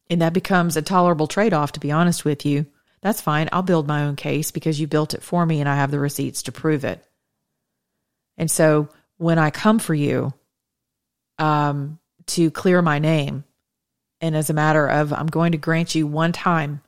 [0.10, 1.72] and that becomes a tolerable trade off.
[1.74, 2.66] To be honest with you,
[3.04, 3.50] that's fine.
[3.52, 6.00] I'll build my own case because you built it for me, and I have the
[6.00, 7.06] receipts to prove it.
[8.38, 8.88] And so
[9.18, 10.34] when I come for you,
[11.38, 13.44] um, to clear my name,
[14.22, 16.82] and as a matter of, I'm going to grant you one time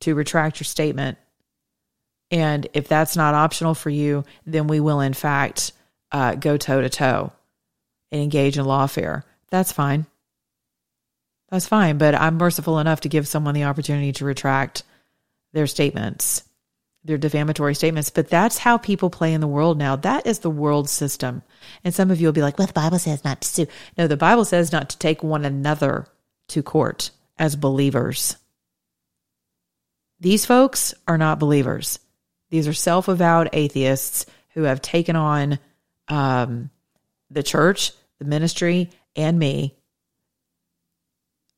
[0.00, 1.16] to retract your statement.
[2.30, 5.72] And if that's not optional for you, then we will, in fact,
[6.12, 7.32] uh, go toe to toe
[8.12, 9.22] and engage in lawfare.
[9.50, 10.04] That's fine.
[11.48, 11.96] That's fine.
[11.96, 14.82] But I'm merciful enough to give someone the opportunity to retract
[15.54, 16.42] their statements,
[17.04, 18.10] their defamatory statements.
[18.10, 19.96] But that's how people play in the world now.
[19.96, 21.42] That is the world system.
[21.82, 23.66] And some of you will be like, well, the Bible says not to sue.
[23.96, 26.06] No, the Bible says not to take one another
[26.48, 28.36] to court as believers.
[30.20, 31.98] These folks are not believers.
[32.50, 35.58] These are self avowed atheists who have taken on
[36.08, 36.70] um,
[37.30, 39.76] the church, the ministry, and me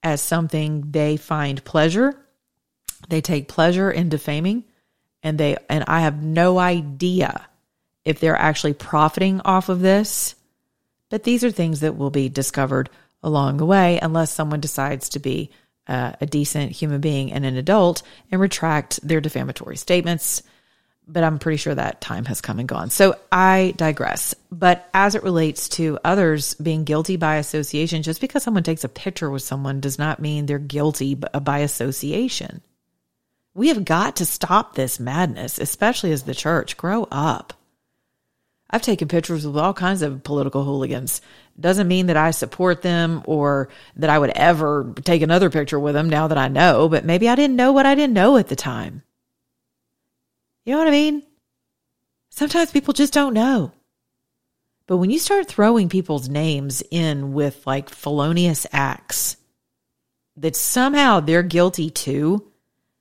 [0.03, 2.25] as something they find pleasure.
[3.09, 4.64] They take pleasure in defaming,
[5.22, 7.47] and they and I have no idea
[8.05, 10.34] if they're actually profiting off of this.
[11.09, 12.90] But these are things that will be discovered
[13.22, 15.51] along the way, unless someone decides to be
[15.86, 20.42] uh, a decent human being and an adult and retract their defamatory statements
[21.09, 22.90] but I'm pretty sure that time has come and gone.
[22.90, 24.34] So I digress.
[24.51, 28.88] But as it relates to others being guilty by association, just because someone takes a
[28.88, 32.61] picture with someone does not mean they're guilty by association.
[33.57, 36.76] We have got to stop this madness, especially as the church.
[36.76, 37.54] Grow up.
[38.68, 41.22] I've taken pictures with all kinds of political hooligans.
[41.59, 45.94] Doesn't mean that I support them or that I would ever take another picture with
[45.94, 48.48] them now that I know, but maybe I didn't know what I didn't know at
[48.48, 49.02] the time.
[50.66, 51.22] You know what I mean?
[52.28, 53.72] Sometimes people just don't know.
[54.86, 59.38] But when you start throwing people's names in with like felonious acts
[60.36, 62.52] that somehow they're guilty too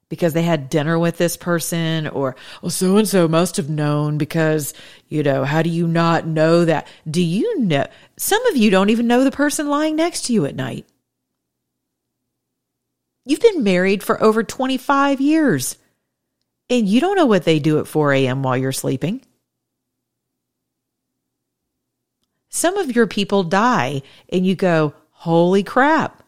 [0.10, 3.70] because they had dinner with this person or oh, well so and so must have
[3.70, 4.74] known because
[5.10, 7.86] you know how do you not know that do you know
[8.18, 10.86] some of you don't even know the person lying next to you at night
[13.26, 15.78] you've been married for over 25 years
[16.70, 18.44] and you don't know what they do at 4 a.m.
[18.44, 19.22] while you're sleeping.
[22.50, 26.24] Some of your people die, and you go, Holy crap,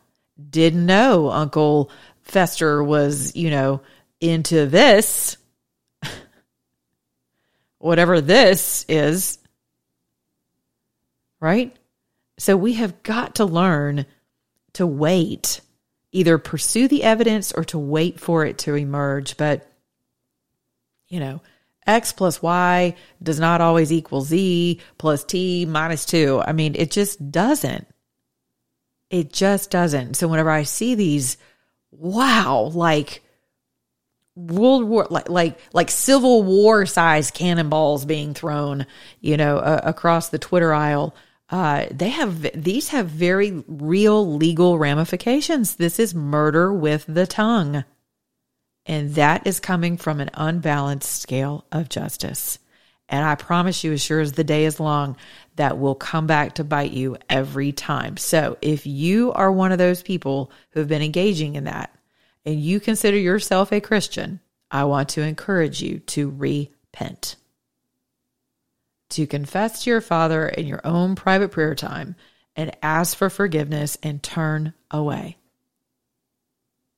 [0.50, 1.90] didn't know Uncle
[2.28, 3.82] Fester was, you know,
[4.20, 5.38] into this.
[7.80, 9.40] Whatever this is.
[11.40, 11.76] Right?
[12.38, 14.06] So we have got to learn
[14.74, 15.62] to wait,
[16.12, 19.38] either pursue the evidence or to wait for it to emerge.
[19.38, 19.68] But
[21.08, 21.42] you know,
[21.86, 26.44] x plus y does not always equal z plus t minus 2.
[26.46, 27.88] I mean, it just doesn't.
[29.10, 30.16] It just doesn't.
[30.16, 31.38] So whenever I see these,
[31.98, 33.24] wow, like
[34.36, 38.86] World War, like like like Civil War size cannonballs being thrown,
[39.20, 41.16] you know, uh, across the Twitter aisle.
[41.50, 45.76] Uh, they have these have very real legal ramifications.
[45.76, 47.84] This is murder with the tongue.
[48.86, 52.60] And that is coming from an unbalanced scale of justice.
[53.10, 55.16] And I promise you, as sure as the day is long,
[55.56, 58.18] that will come back to bite you every time.
[58.18, 61.94] So if you are one of those people who have been engaging in that
[62.46, 64.40] and you consider yourself a Christian,
[64.70, 67.38] I want to encourage you to repent,
[69.12, 72.16] to confess to your Father in your own private prayer time
[72.56, 75.38] and ask for forgiveness and turn away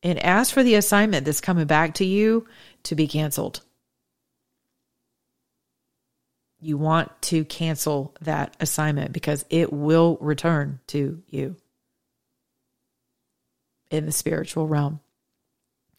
[0.01, 2.47] and ask for the assignment that's coming back to you
[2.83, 3.61] to be canceled.
[6.61, 11.55] You want to cancel that assignment because it will return to you.
[13.91, 14.99] in the spiritual realm.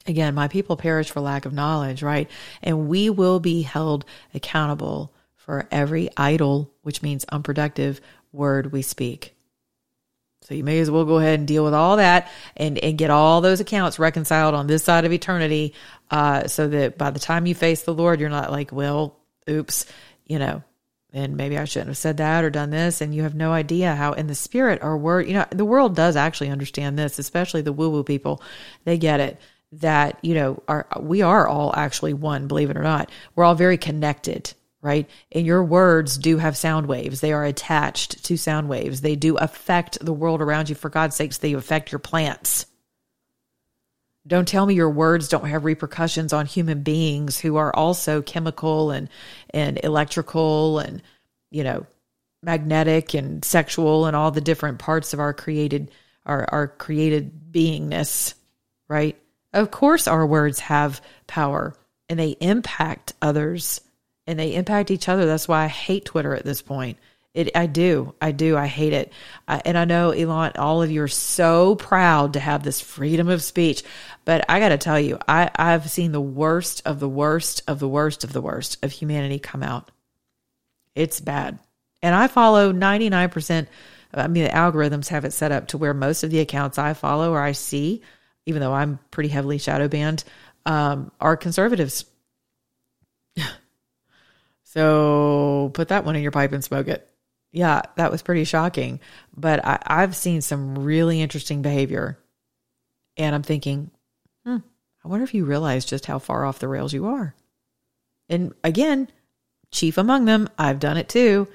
[0.07, 2.31] Again, my people perish for lack of knowledge, right?
[2.63, 4.05] And we will be held
[4.35, 8.01] accountable for every idle, which means unproductive,
[8.33, 9.35] word we speak.
[10.43, 13.11] So you may as well go ahead and deal with all that and, and get
[13.11, 15.75] all those accounts reconciled on this side of eternity
[16.11, 19.85] uh, so that by the time you face the Lord, you're not like, well, oops,
[20.31, 20.63] you know,
[21.13, 23.01] and maybe I shouldn't have said that or done this.
[23.01, 25.97] And you have no idea how in the spirit our word, you know, the world
[25.97, 28.41] does actually understand this, especially the woo woo people.
[28.85, 29.41] They get it
[29.73, 33.11] that, you know, are, we are all actually one, believe it or not.
[33.35, 35.11] We're all very connected right?
[35.31, 37.21] And your words do have sound waves.
[37.21, 39.03] They are attached to sound waves.
[39.03, 40.75] They do affect the world around you.
[40.75, 42.65] For God's sakes, they affect your plants.
[44.27, 48.91] Don't tell me your words don't have repercussions on human beings who are also chemical
[48.91, 49.09] and
[49.51, 51.03] and electrical and
[51.51, 51.87] you know
[52.43, 55.91] magnetic and sexual and all the different parts of our created
[56.27, 58.35] our our created beingness,
[58.89, 59.17] right?
[59.53, 61.75] Of course our words have power
[62.09, 63.81] and they impact others
[64.27, 65.27] and they impact each other.
[65.27, 66.99] That's why I hate Twitter at this point.
[67.33, 69.13] It, I do, I do, I hate it,
[69.47, 70.53] and I know Elon.
[70.57, 73.85] All of you are so proud to have this freedom of speech,
[74.25, 77.79] but I got to tell you, I, I've seen the worst of the worst of
[77.79, 79.93] the worst of the worst of humanity come out.
[80.97, 81.61] It's bad,
[82.03, 83.69] and I follow ninety nine percent.
[84.13, 86.95] I mean, the algorithms have it set up to where most of the accounts I
[86.95, 88.03] follow or I see,
[88.45, 90.25] even though I'm pretty heavily shadow banned,
[90.67, 92.07] um, are conservatives.
[94.65, 97.10] So put that one in your pipe and smoke it.
[97.53, 99.01] Yeah, that was pretty shocking.
[99.37, 102.19] But I, I've seen some really interesting behavior.
[103.17, 103.91] And I'm thinking,
[104.45, 104.59] hmm,
[105.05, 107.35] I wonder if you realize just how far off the rails you are.
[108.29, 109.09] And again,
[109.73, 111.49] chief among them, I've done it too.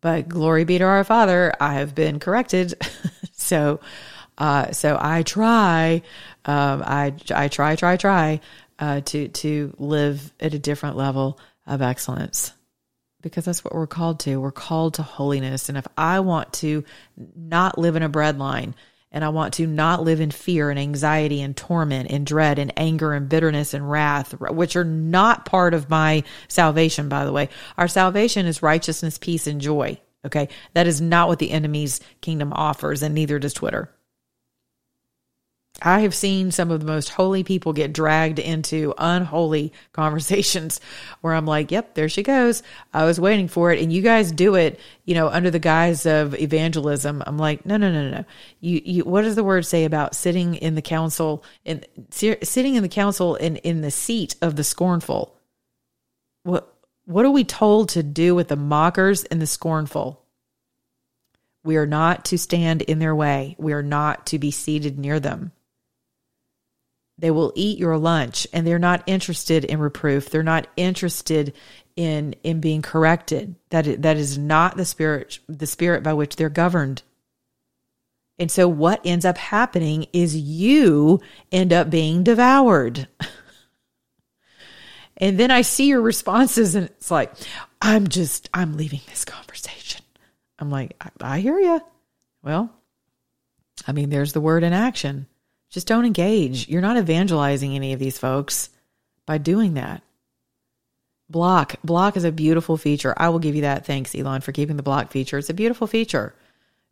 [0.00, 2.74] But glory be to our Father, I have been corrected.
[3.32, 3.80] so,
[4.38, 6.02] uh, so I try,
[6.46, 8.40] um, I I try, try, try
[8.78, 12.52] uh, to to live at a different level of excellence
[13.22, 14.40] because that's what we're called to.
[14.40, 15.68] We're called to holiness.
[15.68, 16.84] And if I want to
[17.16, 18.74] not live in a breadline
[19.12, 22.72] and I want to not live in fear and anxiety and torment and dread and
[22.76, 27.48] anger and bitterness and wrath, which are not part of my salvation, by the way,
[27.76, 30.00] our salvation is righteousness, peace, and joy.
[30.24, 30.48] Okay.
[30.74, 33.90] That is not what the enemy's kingdom offers, and neither does Twitter.
[35.82, 40.80] I have seen some of the most holy people get dragged into unholy conversations
[41.20, 42.62] where I'm like, yep, there she goes.
[42.92, 43.80] I was waiting for it.
[43.82, 47.22] And you guys do it, you know, under the guise of evangelism.
[47.26, 48.24] I'm like, no, no, no, no.
[48.60, 52.82] You, you, what does the word say about sitting in the council and sitting in
[52.82, 55.36] the council in, in the seat of the scornful?
[56.42, 56.74] What,
[57.04, 60.24] what are we told to do with the mockers and the scornful?
[61.62, 63.56] We are not to stand in their way.
[63.58, 65.52] We are not to be seated near them.
[67.20, 70.30] They will eat your lunch and they're not interested in reproof.
[70.30, 71.54] They're not interested
[71.94, 73.56] in in being corrected.
[73.68, 77.02] That that is not the spirit the spirit by which they're governed.
[78.38, 81.20] And so what ends up happening is you
[81.52, 83.06] end up being devoured.
[85.18, 87.34] and then I see your responses and it's like
[87.82, 90.00] I'm just I'm leaving this conversation.
[90.58, 91.82] I'm like I, I hear you.
[92.42, 92.72] Well,
[93.86, 95.26] I mean there's the word in action.
[95.70, 96.68] Just don't engage.
[96.68, 98.70] You're not evangelizing any of these folks
[99.24, 100.02] by doing that.
[101.28, 101.76] Block.
[101.84, 103.14] Block is a beautiful feature.
[103.16, 103.86] I will give you that.
[103.86, 105.38] Thanks, Elon, for keeping the block feature.
[105.38, 106.34] It's a beautiful feature.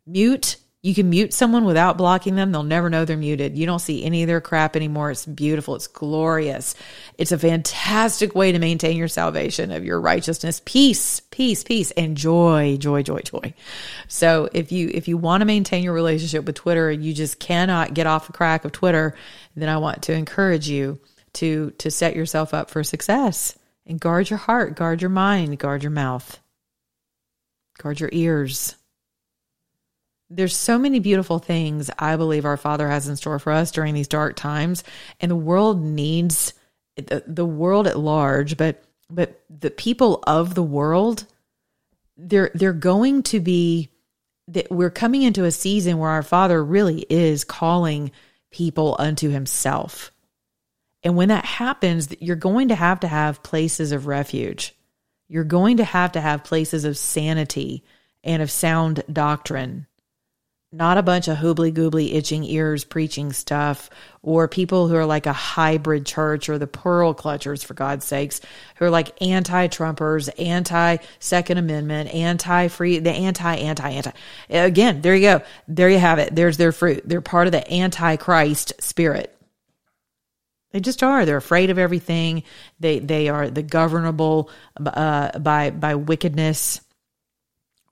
[0.07, 2.53] Mute you can mute someone without blocking them.
[2.53, 3.57] They'll never know they're muted.
[3.57, 5.11] You don't see any of their crap anymore.
[5.11, 5.75] It's beautiful.
[5.75, 6.73] It's glorious.
[7.17, 12.15] It's a fantastic way to maintain your salvation of your righteousness, peace, peace, peace, and
[12.15, 13.53] joy, joy, joy, joy.
[14.07, 17.93] So if you, if you want to maintain your relationship with Twitter, you just cannot
[17.93, 19.15] get off the crack of Twitter,
[19.57, 20.97] then I want to encourage you
[21.33, 25.83] to, to set yourself up for success and guard your heart, guard your mind, guard
[25.83, 26.39] your mouth,
[27.77, 28.75] guard your ears
[30.29, 33.93] there's so many beautiful things I believe our Father has in store for us during
[33.93, 34.83] these dark times,
[35.19, 36.53] and the world needs
[36.95, 41.25] the, the world at large, but but the people of the world,
[42.15, 43.89] they're they're going to be
[44.47, 48.11] that we're coming into a season where our Father really is calling
[48.51, 50.11] people unto Himself.
[51.01, 54.75] And when that happens, you're going to have to have places of refuge.
[55.27, 57.83] You're going to have to have places of sanity
[58.23, 59.87] and of sound doctrine
[60.71, 63.89] not a bunch of hoobly goobly itching ears preaching stuff
[64.21, 68.39] or people who are like a hybrid church or the pearl clutchers for God's sakes
[68.75, 74.11] who are like anti-Trumpers, anti-Second Amendment, anti-free, the anti, anti, anti.
[74.49, 75.41] Again, there you go.
[75.67, 76.35] There you have it.
[76.35, 77.01] There's their fruit.
[77.03, 79.35] They're part of the antichrist spirit.
[80.71, 81.25] They just are.
[81.25, 82.43] They're afraid of everything.
[82.79, 86.81] They they are the governable uh, by by wickedness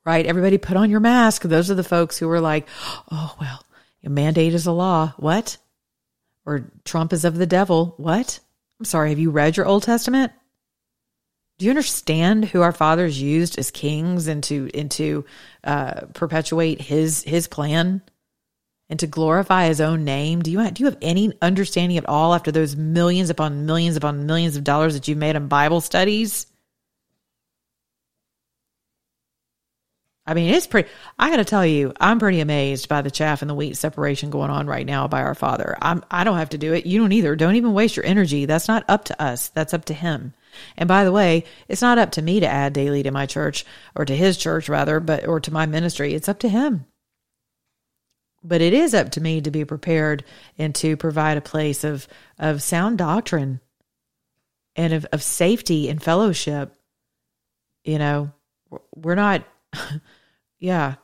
[0.08, 0.26] right?
[0.26, 1.42] Everybody put on your mask.
[1.42, 2.66] Those are the folks who were like,
[3.12, 3.62] oh, well,
[4.06, 5.14] a mandate is a law.
[5.18, 5.58] What?
[6.46, 7.94] Or Trump is of the devil.
[7.98, 8.40] What?
[8.80, 9.10] I'm sorry.
[9.10, 10.32] Have you read your Old Testament?
[11.58, 15.26] Do you understand who our fathers used as kings and to, and to
[15.66, 18.02] uh, perpetuate his, his plan
[18.88, 20.42] and to glorify his own name?
[20.42, 23.98] Do you, have, do you have any understanding at all after those millions upon millions
[23.98, 26.48] upon millions of dollars that you've made on Bible studies?
[30.28, 33.42] I mean, it's pretty, I got to tell you, I'm pretty amazed by the chaff
[33.42, 35.78] and the wheat separation going on right now by our Father.
[35.82, 36.86] I'm, I don't have to do it.
[36.86, 37.38] You don't either.
[37.38, 38.44] Don't even waste your energy.
[38.46, 39.48] That's not up to us.
[39.48, 40.34] That's up to Him.
[40.76, 43.66] And by the way, it's not up to me to add daily to my church
[43.96, 46.14] or to His church rather, but, or to my ministry.
[46.14, 46.86] It's up to Him.
[48.44, 50.26] But it is up to me to be prepared
[50.58, 52.06] and to provide a place of,
[52.38, 53.62] of sound doctrine
[54.76, 56.76] and of, of safety and fellowship.
[57.86, 58.32] You know,
[58.94, 59.44] we're not,
[60.60, 60.96] yeah.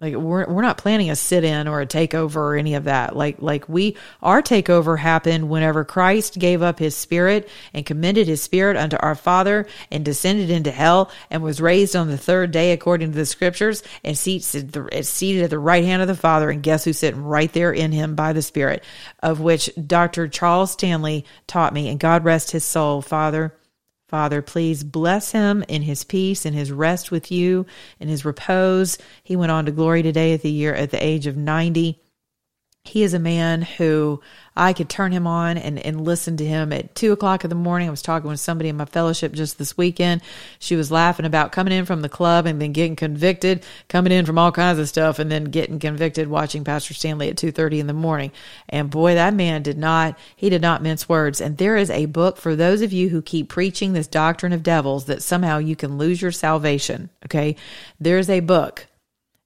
[0.00, 3.14] Like we're we're not planning a sit in or a takeover or any of that.
[3.14, 8.42] Like like we our takeover happened whenever Christ gave up his spirit and commended his
[8.42, 12.72] spirit unto our Father and descended into hell and was raised on the third day
[12.72, 16.62] according to the scriptures and seated seated at the right hand of the Father and
[16.62, 18.82] guess who's sitting right there in him by the Spirit
[19.22, 20.28] of which Dr.
[20.28, 23.54] Charles Stanley taught me and God rest his soul, Father.
[24.10, 27.64] Father, please bless him in his peace and his rest with you
[28.00, 28.98] in his repose.
[29.22, 32.02] He went on to glory today at the year at the age of 90.
[32.84, 34.22] He is a man who
[34.56, 37.54] I could turn him on and, and listen to him at two o'clock in the
[37.54, 37.88] morning.
[37.88, 40.22] I was talking with somebody in my fellowship just this weekend.
[40.58, 44.24] She was laughing about coming in from the club and then getting convicted, coming in
[44.24, 47.86] from all kinds of stuff and then getting convicted watching Pastor Stanley at 2.30 in
[47.86, 48.32] the morning.
[48.66, 51.38] And boy, that man did not, he did not mince words.
[51.40, 54.62] And there is a book for those of you who keep preaching this doctrine of
[54.62, 57.10] devils that somehow you can lose your salvation.
[57.26, 57.56] Okay.
[58.00, 58.86] There's a book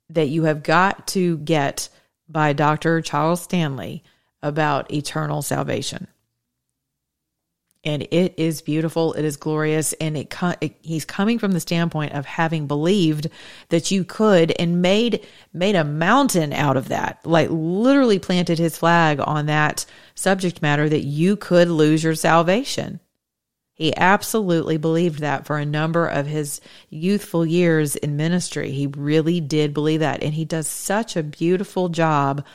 [0.09, 1.89] that you have got to get
[2.35, 3.01] by Dr.
[3.01, 4.05] Charles Stanley
[4.43, 6.09] about eternal salvation.
[7.85, 9.13] And it is beautiful.
[9.13, 9.93] It is glorious.
[9.95, 13.29] And it, it, he's coming from the standpoint of having believed
[13.69, 18.77] that you could and made, made a mountain out of that, like literally planted his
[18.77, 23.01] flag on that subject matter that you could lose your salvation.
[23.75, 26.61] He absolutely believed that for a number of his
[26.91, 28.71] youthful years in ministry.
[28.71, 30.23] He really did believe that.
[30.23, 32.47] And he does such a beautiful job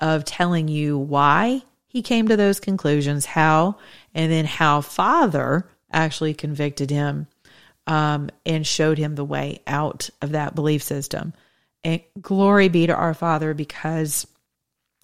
[0.00, 3.76] of telling you why he came to those conclusions, how,
[4.14, 7.28] and then how Father actually convicted him
[7.86, 11.32] um, and showed him the way out of that belief system.
[11.84, 14.26] And glory be to our Father because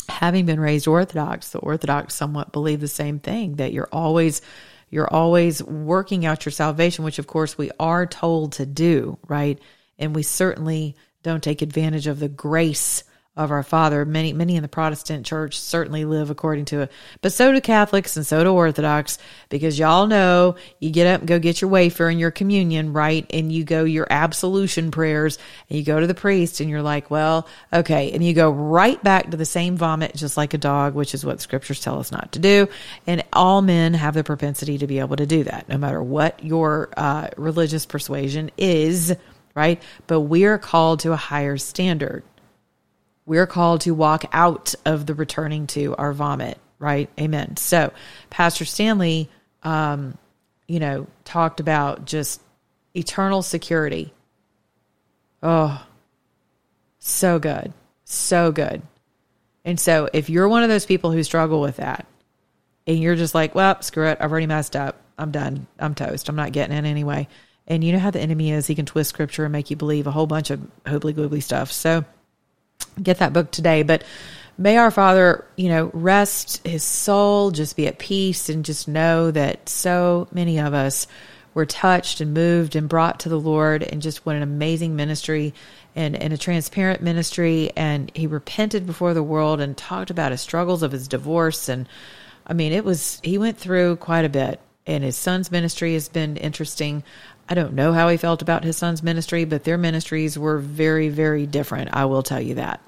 [0.09, 4.43] having been raised Orthodox, the Orthodox somewhat believe the same thing that you're always
[4.91, 9.59] you're always working out your salvation, which of course we are told to do, right?
[9.99, 13.05] And we certainly don't take advantage of the grace
[13.41, 14.05] of our Father.
[14.05, 18.17] Many, many in the Protestant church certainly live according to it, but so do Catholics
[18.17, 19.19] and so do Orthodox,
[19.49, 23.27] because y'all know you get up and go get your wafer and your communion, right?
[23.31, 25.39] And you go your absolution prayers
[25.69, 28.13] and you go to the priest and you're like, well, okay.
[28.13, 31.25] And you go right back to the same vomit, just like a dog, which is
[31.25, 32.69] what scriptures tell us not to do.
[33.07, 36.45] And all men have the propensity to be able to do that, no matter what
[36.45, 39.17] your uh, religious persuasion is,
[39.55, 39.83] right?
[40.07, 42.23] But we're called to a higher standard.
[43.27, 47.09] We're called to walk out of the returning to our vomit, right?
[47.21, 47.57] Amen.
[47.57, 47.93] So,
[48.29, 49.29] Pastor Stanley,
[49.63, 50.19] um,
[50.67, 52.41] you know, talked about just
[52.95, 54.13] eternal security.
[55.43, 55.87] Oh,
[56.99, 57.73] so good.
[58.05, 58.83] So good.
[59.65, 62.07] And so, if you're one of those people who struggle with that,
[62.87, 65.01] and you're just like, well, screw it, I've already messed up.
[65.19, 65.67] I'm done.
[65.79, 66.29] I'm toast.
[66.29, 67.29] I'm not getting in anyway.
[67.67, 68.67] And you know how the enemy is.
[68.67, 71.71] He can twist scripture and make you believe a whole bunch of hoobly goobly stuff.
[71.71, 72.05] So,
[73.03, 73.83] get that book today.
[73.83, 74.05] But
[74.59, 79.31] may our Father, you know, rest his soul, just be at peace, and just know
[79.31, 81.07] that so many of us
[81.53, 85.53] were touched and moved and brought to the Lord, and just what an amazing ministry
[85.97, 87.73] and, and a transparent ministry.
[87.77, 91.69] And he repented before the world and talked about his struggles of his divorce.
[91.69, 91.89] And
[92.47, 94.61] I mean, it was, he went through quite a bit.
[94.87, 97.05] And his son's ministry has been interesting.
[97.51, 101.09] I don't know how he felt about his son's ministry, but their ministries were very,
[101.09, 101.91] very different.
[101.93, 102.81] I will tell you that.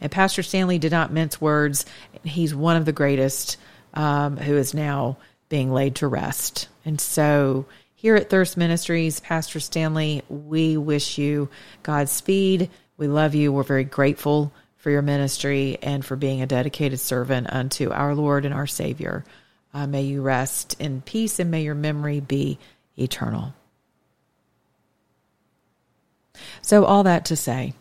[0.00, 1.84] And Pastor Stanley did not mince words.
[2.22, 3.56] He's one of the greatest
[3.94, 5.16] um, who is now
[5.48, 6.68] being laid to rest.
[6.84, 7.66] And so
[7.96, 11.48] here at Thirst Ministries, Pastor Stanley, we wish you
[11.82, 12.70] Godspeed.
[12.96, 13.52] We love you.
[13.52, 18.44] We're very grateful for your ministry and for being a dedicated servant unto our Lord
[18.44, 19.24] and our Savior.
[19.74, 22.58] Uh, may you rest in peace and may your memory be
[23.02, 23.54] eternal.
[26.60, 27.74] So, all that to say,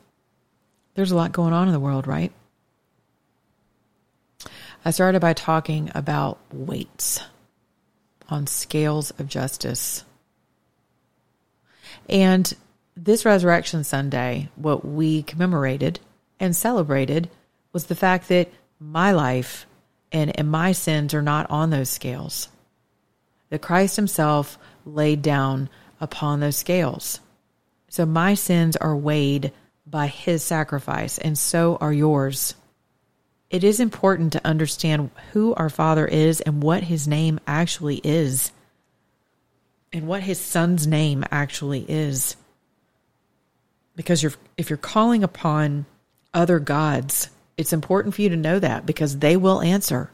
[0.96, 2.32] there's a lot going on in the world, right?
[4.84, 7.22] I started by talking about weights
[8.30, 10.04] on scales of justice.
[12.10, 12.52] And
[12.96, 16.00] this Resurrection Sunday, what we commemorated
[16.40, 17.30] and celebrated
[17.74, 19.66] was the fact that my life
[20.12, 22.50] and, and my sins are not on those scales.
[23.52, 27.20] That Christ Himself laid down upon those scales.
[27.89, 29.52] So my sins are weighed
[29.86, 32.56] by His sacrifice, and so are yours.
[33.49, 38.54] It is important to understand who our Father is and what His name actually is,
[39.91, 42.38] and what His Son's name actually is.
[43.97, 45.86] Because you're, if you're calling upon
[46.34, 50.10] other gods, it's important for you to know that because they will answer.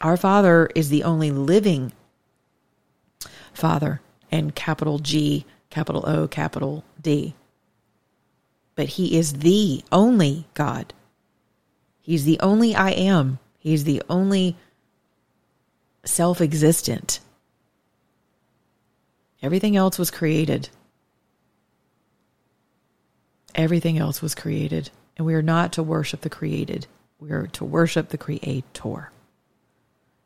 [0.00, 1.92] Our Father is the only living
[3.54, 7.34] Father, and capital G, capital O, capital D.
[8.74, 10.92] But He is the only God.
[12.00, 13.38] He's the only I am.
[13.58, 14.56] He's the only
[16.04, 17.20] self existent.
[19.40, 20.68] Everything else was created.
[23.54, 24.90] Everything else was created.
[25.16, 26.88] And we are not to worship the created,
[27.20, 29.12] we are to worship the creator.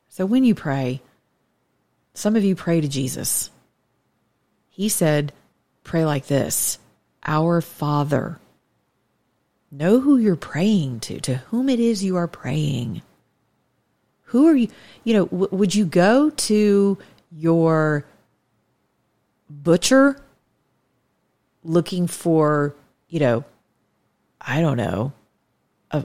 [0.08, 1.02] So when you pray,
[2.14, 3.50] some of you pray to Jesus.
[4.68, 5.32] He said,
[5.84, 6.78] pray like this
[7.24, 8.40] Our Father.
[9.70, 13.02] Know who you're praying to, to whom it is you are praying.
[14.24, 14.68] Who are you?
[15.04, 16.98] You know, w- would you go to
[17.30, 18.04] your
[19.50, 20.20] butcher
[21.62, 22.74] looking for,
[23.08, 23.44] you know,
[24.40, 25.12] I don't know,
[25.90, 26.04] a,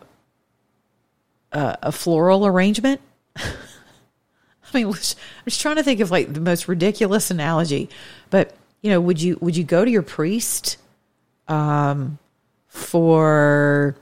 [1.51, 3.01] a, a floral arrangement?
[4.74, 7.89] I mean, I'm just trying to think of like the most ridiculous analogy,
[8.30, 10.78] but you know, would you would you go to your priest
[11.47, 12.17] um,
[12.67, 13.95] for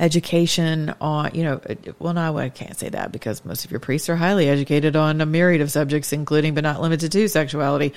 [0.00, 1.60] education on you know
[1.98, 5.20] well no i can't say that because most of your priests are highly educated on
[5.20, 7.92] a myriad of subjects including but not limited to sexuality.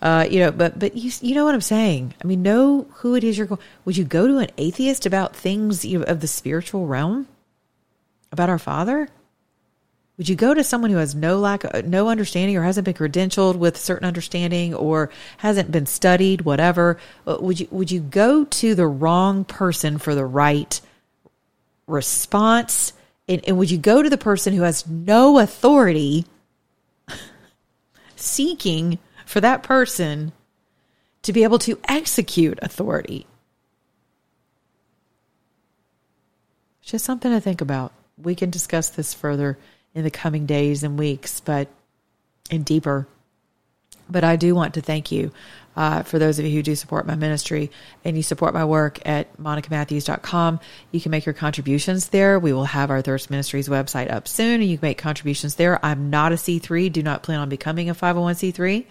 [0.00, 2.14] Uh, you know but but you you know what i'm saying?
[2.22, 5.34] I mean know who it is you're going would you go to an atheist about
[5.34, 7.26] things you know, of the spiritual realm?
[8.30, 9.08] About our father
[10.18, 13.54] would you go to someone who has no lack, no understanding, or hasn't been credentialed
[13.54, 16.98] with certain understanding, or hasn't been studied, whatever?
[17.24, 20.80] Uh, would you would you go to the wrong person for the right
[21.86, 22.92] response?
[23.28, 26.26] And, and would you go to the person who has no authority,
[28.16, 30.32] seeking for that person
[31.22, 33.24] to be able to execute authority?
[36.82, 37.92] Just something to think about.
[38.16, 39.56] We can discuss this further
[39.98, 41.68] in the coming days and weeks, but
[42.50, 43.06] and deeper.
[44.08, 45.32] But I do want to thank you
[45.76, 47.70] uh, for those of you who do support my ministry
[48.04, 50.60] and you support my work at monicamatthews.com.
[50.92, 52.38] You can make your contributions there.
[52.38, 55.84] We will have our Thirst Ministries website up soon and you can make contributions there.
[55.84, 58.86] I'm not a C3, do not plan on becoming a 501c3.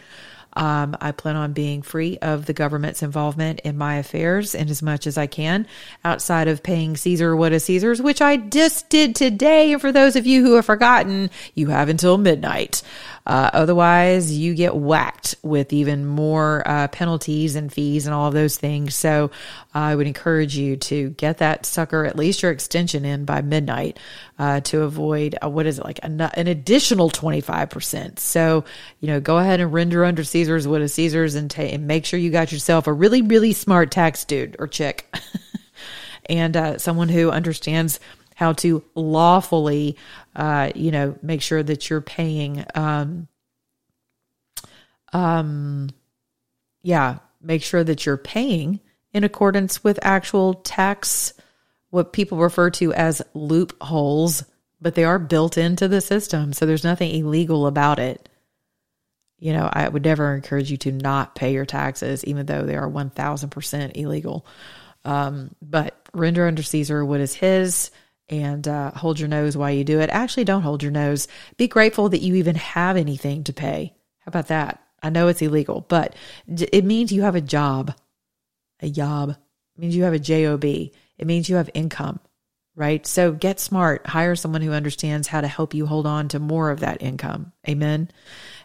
[0.54, 4.82] Um, I plan on being free of the government's involvement in my affairs in as
[4.82, 5.68] much as I can
[6.04, 9.72] outside of paying Caesar what is Caesar's, which I just did today.
[9.72, 12.82] And for those of you who have forgotten, you have until midnight.
[13.28, 18.34] Uh, otherwise, you get whacked with even more uh, penalties and fees and all of
[18.34, 18.96] those things.
[18.96, 19.32] So
[19.74, 24.00] I would encourage you to get that sucker, at least your extension in by midnight
[24.40, 28.18] uh, to avoid uh, what is it like an, an additional 25%.
[28.18, 28.64] So,
[29.02, 32.06] you know, go ahead and render under Caesar's what is Caesar's and, ta- and make
[32.06, 35.14] sure you got yourself a really, really smart tax dude or chick
[36.28, 38.00] and uh, someone who understands
[38.38, 39.98] how to lawfully,
[40.36, 43.28] uh, you know, make sure that you're paying, um,
[45.12, 45.90] um,
[46.84, 48.80] yeah, make sure that you're paying
[49.12, 51.34] in accordance with actual tax,
[51.90, 54.44] what people refer to as loopholes,
[54.80, 56.54] but they are built into the system.
[56.54, 58.30] So there's nothing illegal about it.
[59.40, 62.76] You know, I would never encourage you to not pay your taxes, even though they
[62.76, 64.46] are 1000% illegal.
[65.04, 67.90] Um, but render under Caesar what is his
[68.30, 70.10] and uh, hold your nose while you do it.
[70.10, 71.28] Actually, don't hold your nose.
[71.58, 73.94] Be grateful that you even have anything to pay.
[74.20, 74.82] How about that?
[75.02, 76.16] I know it's illegal, but
[76.48, 77.94] it means you have a job.
[78.82, 79.30] a job.
[79.76, 80.64] It means you have a job.
[80.66, 82.20] It means you have income,
[82.76, 83.06] right?
[83.06, 84.08] So get smart.
[84.08, 87.54] Hire someone who understands how to help you hold on to more of that income.
[87.68, 88.10] Amen.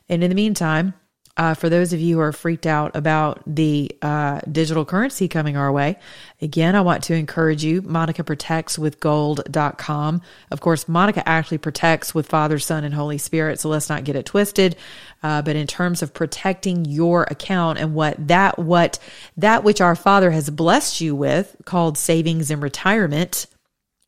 [0.09, 0.95] And in the meantime,
[1.37, 5.57] uh, for those of you who are freaked out about the uh, digital currency coming
[5.57, 5.99] our way,
[6.43, 7.81] again, I want to encourage you.
[7.81, 10.21] Monica protects with gold.com.
[10.51, 13.61] Of course, Monica actually protects with Father, Son, and Holy Spirit.
[13.61, 14.77] So let's not get it twisted.
[15.23, 18.99] Uh, but in terms of protecting your account and what that, what
[19.39, 23.47] that which our Father has blessed you with called savings and retirement,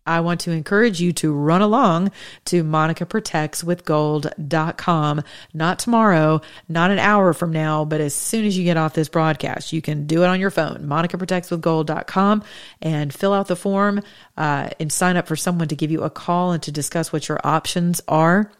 [0.06, 2.12] I want to encourage you to run along
[2.46, 5.22] to monicaprotectswithgold.com.
[5.54, 9.08] Not tomorrow, not an hour from now, but as soon as you get off this
[9.08, 12.42] broadcast, you can do it on your phone, monicaprotectswithgold.com,
[12.82, 14.02] and fill out the form
[14.36, 17.28] uh, and sign up for someone to give you a call and to discuss what
[17.28, 18.50] your options are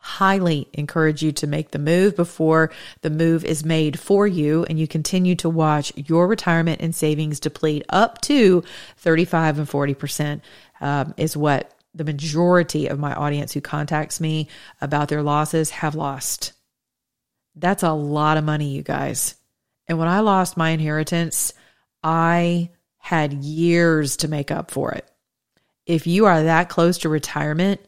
[0.00, 2.70] highly encourage you to make the move before
[3.02, 7.40] the move is made for you and you continue to watch your retirement and savings
[7.40, 8.62] deplete up to
[8.98, 10.40] 35 and 40%
[10.80, 14.48] um, is what the majority of my audience who contacts me
[14.80, 16.52] about their losses have lost.
[17.56, 19.34] That's a lot of money, you guys.
[19.88, 21.52] And when I lost my inheritance,
[22.02, 25.10] I had years to make up for it.
[25.86, 27.80] If you are that close to retirement,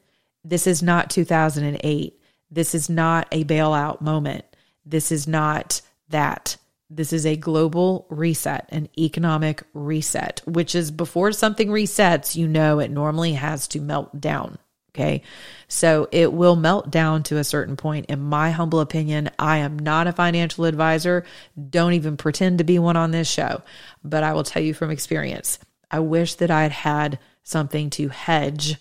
[0.43, 2.19] this is not 2008.
[2.51, 4.45] This is not a bailout moment.
[4.85, 6.57] This is not that.
[6.91, 12.81] This is a global reset, an economic reset, which is before something resets, you know
[12.81, 14.59] it normally has to melt down.
[14.91, 15.23] Okay.
[15.69, 18.07] So it will melt down to a certain point.
[18.07, 21.25] In my humble opinion, I am not a financial advisor.
[21.71, 23.63] Don't even pretend to be one on this show.
[24.03, 25.61] But I will tell you from experience,
[25.93, 28.79] I wish that I had had something to hedge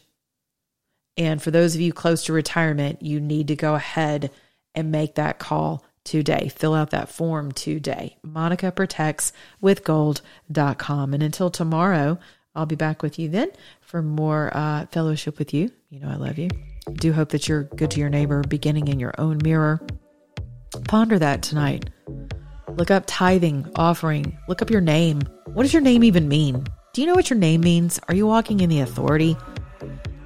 [1.20, 4.32] and for those of you close to retirement, you need to go ahead
[4.74, 6.50] and make that call today.
[6.50, 8.18] Fill out that form today.
[8.24, 9.32] Monica protects
[9.62, 11.14] with gold.com.
[11.14, 12.18] And until tomorrow,
[12.56, 13.52] I'll be back with you then
[13.82, 15.72] for more uh, fellowship with you.
[15.92, 16.50] You know, I love you.
[16.94, 19.80] Do hope that you're good to your neighbor, beginning in your own mirror.
[20.88, 21.90] Ponder that tonight.
[22.70, 24.36] Look up tithing, offering.
[24.48, 25.22] Look up your name.
[25.46, 26.66] What does your name even mean?
[26.94, 28.00] Do you know what your name means?
[28.08, 29.38] Are you walking in the authority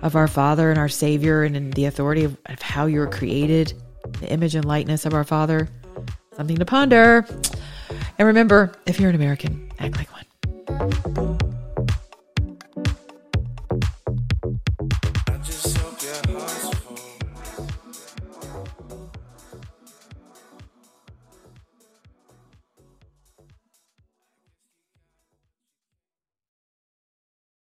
[0.02, 3.08] of our Father and our Savior and in the authority of, of how you were
[3.08, 3.74] created,
[4.20, 5.70] the image and likeness of our Father.
[6.36, 7.26] Something to ponder.
[8.18, 11.53] And remember, if you're an American, act like one.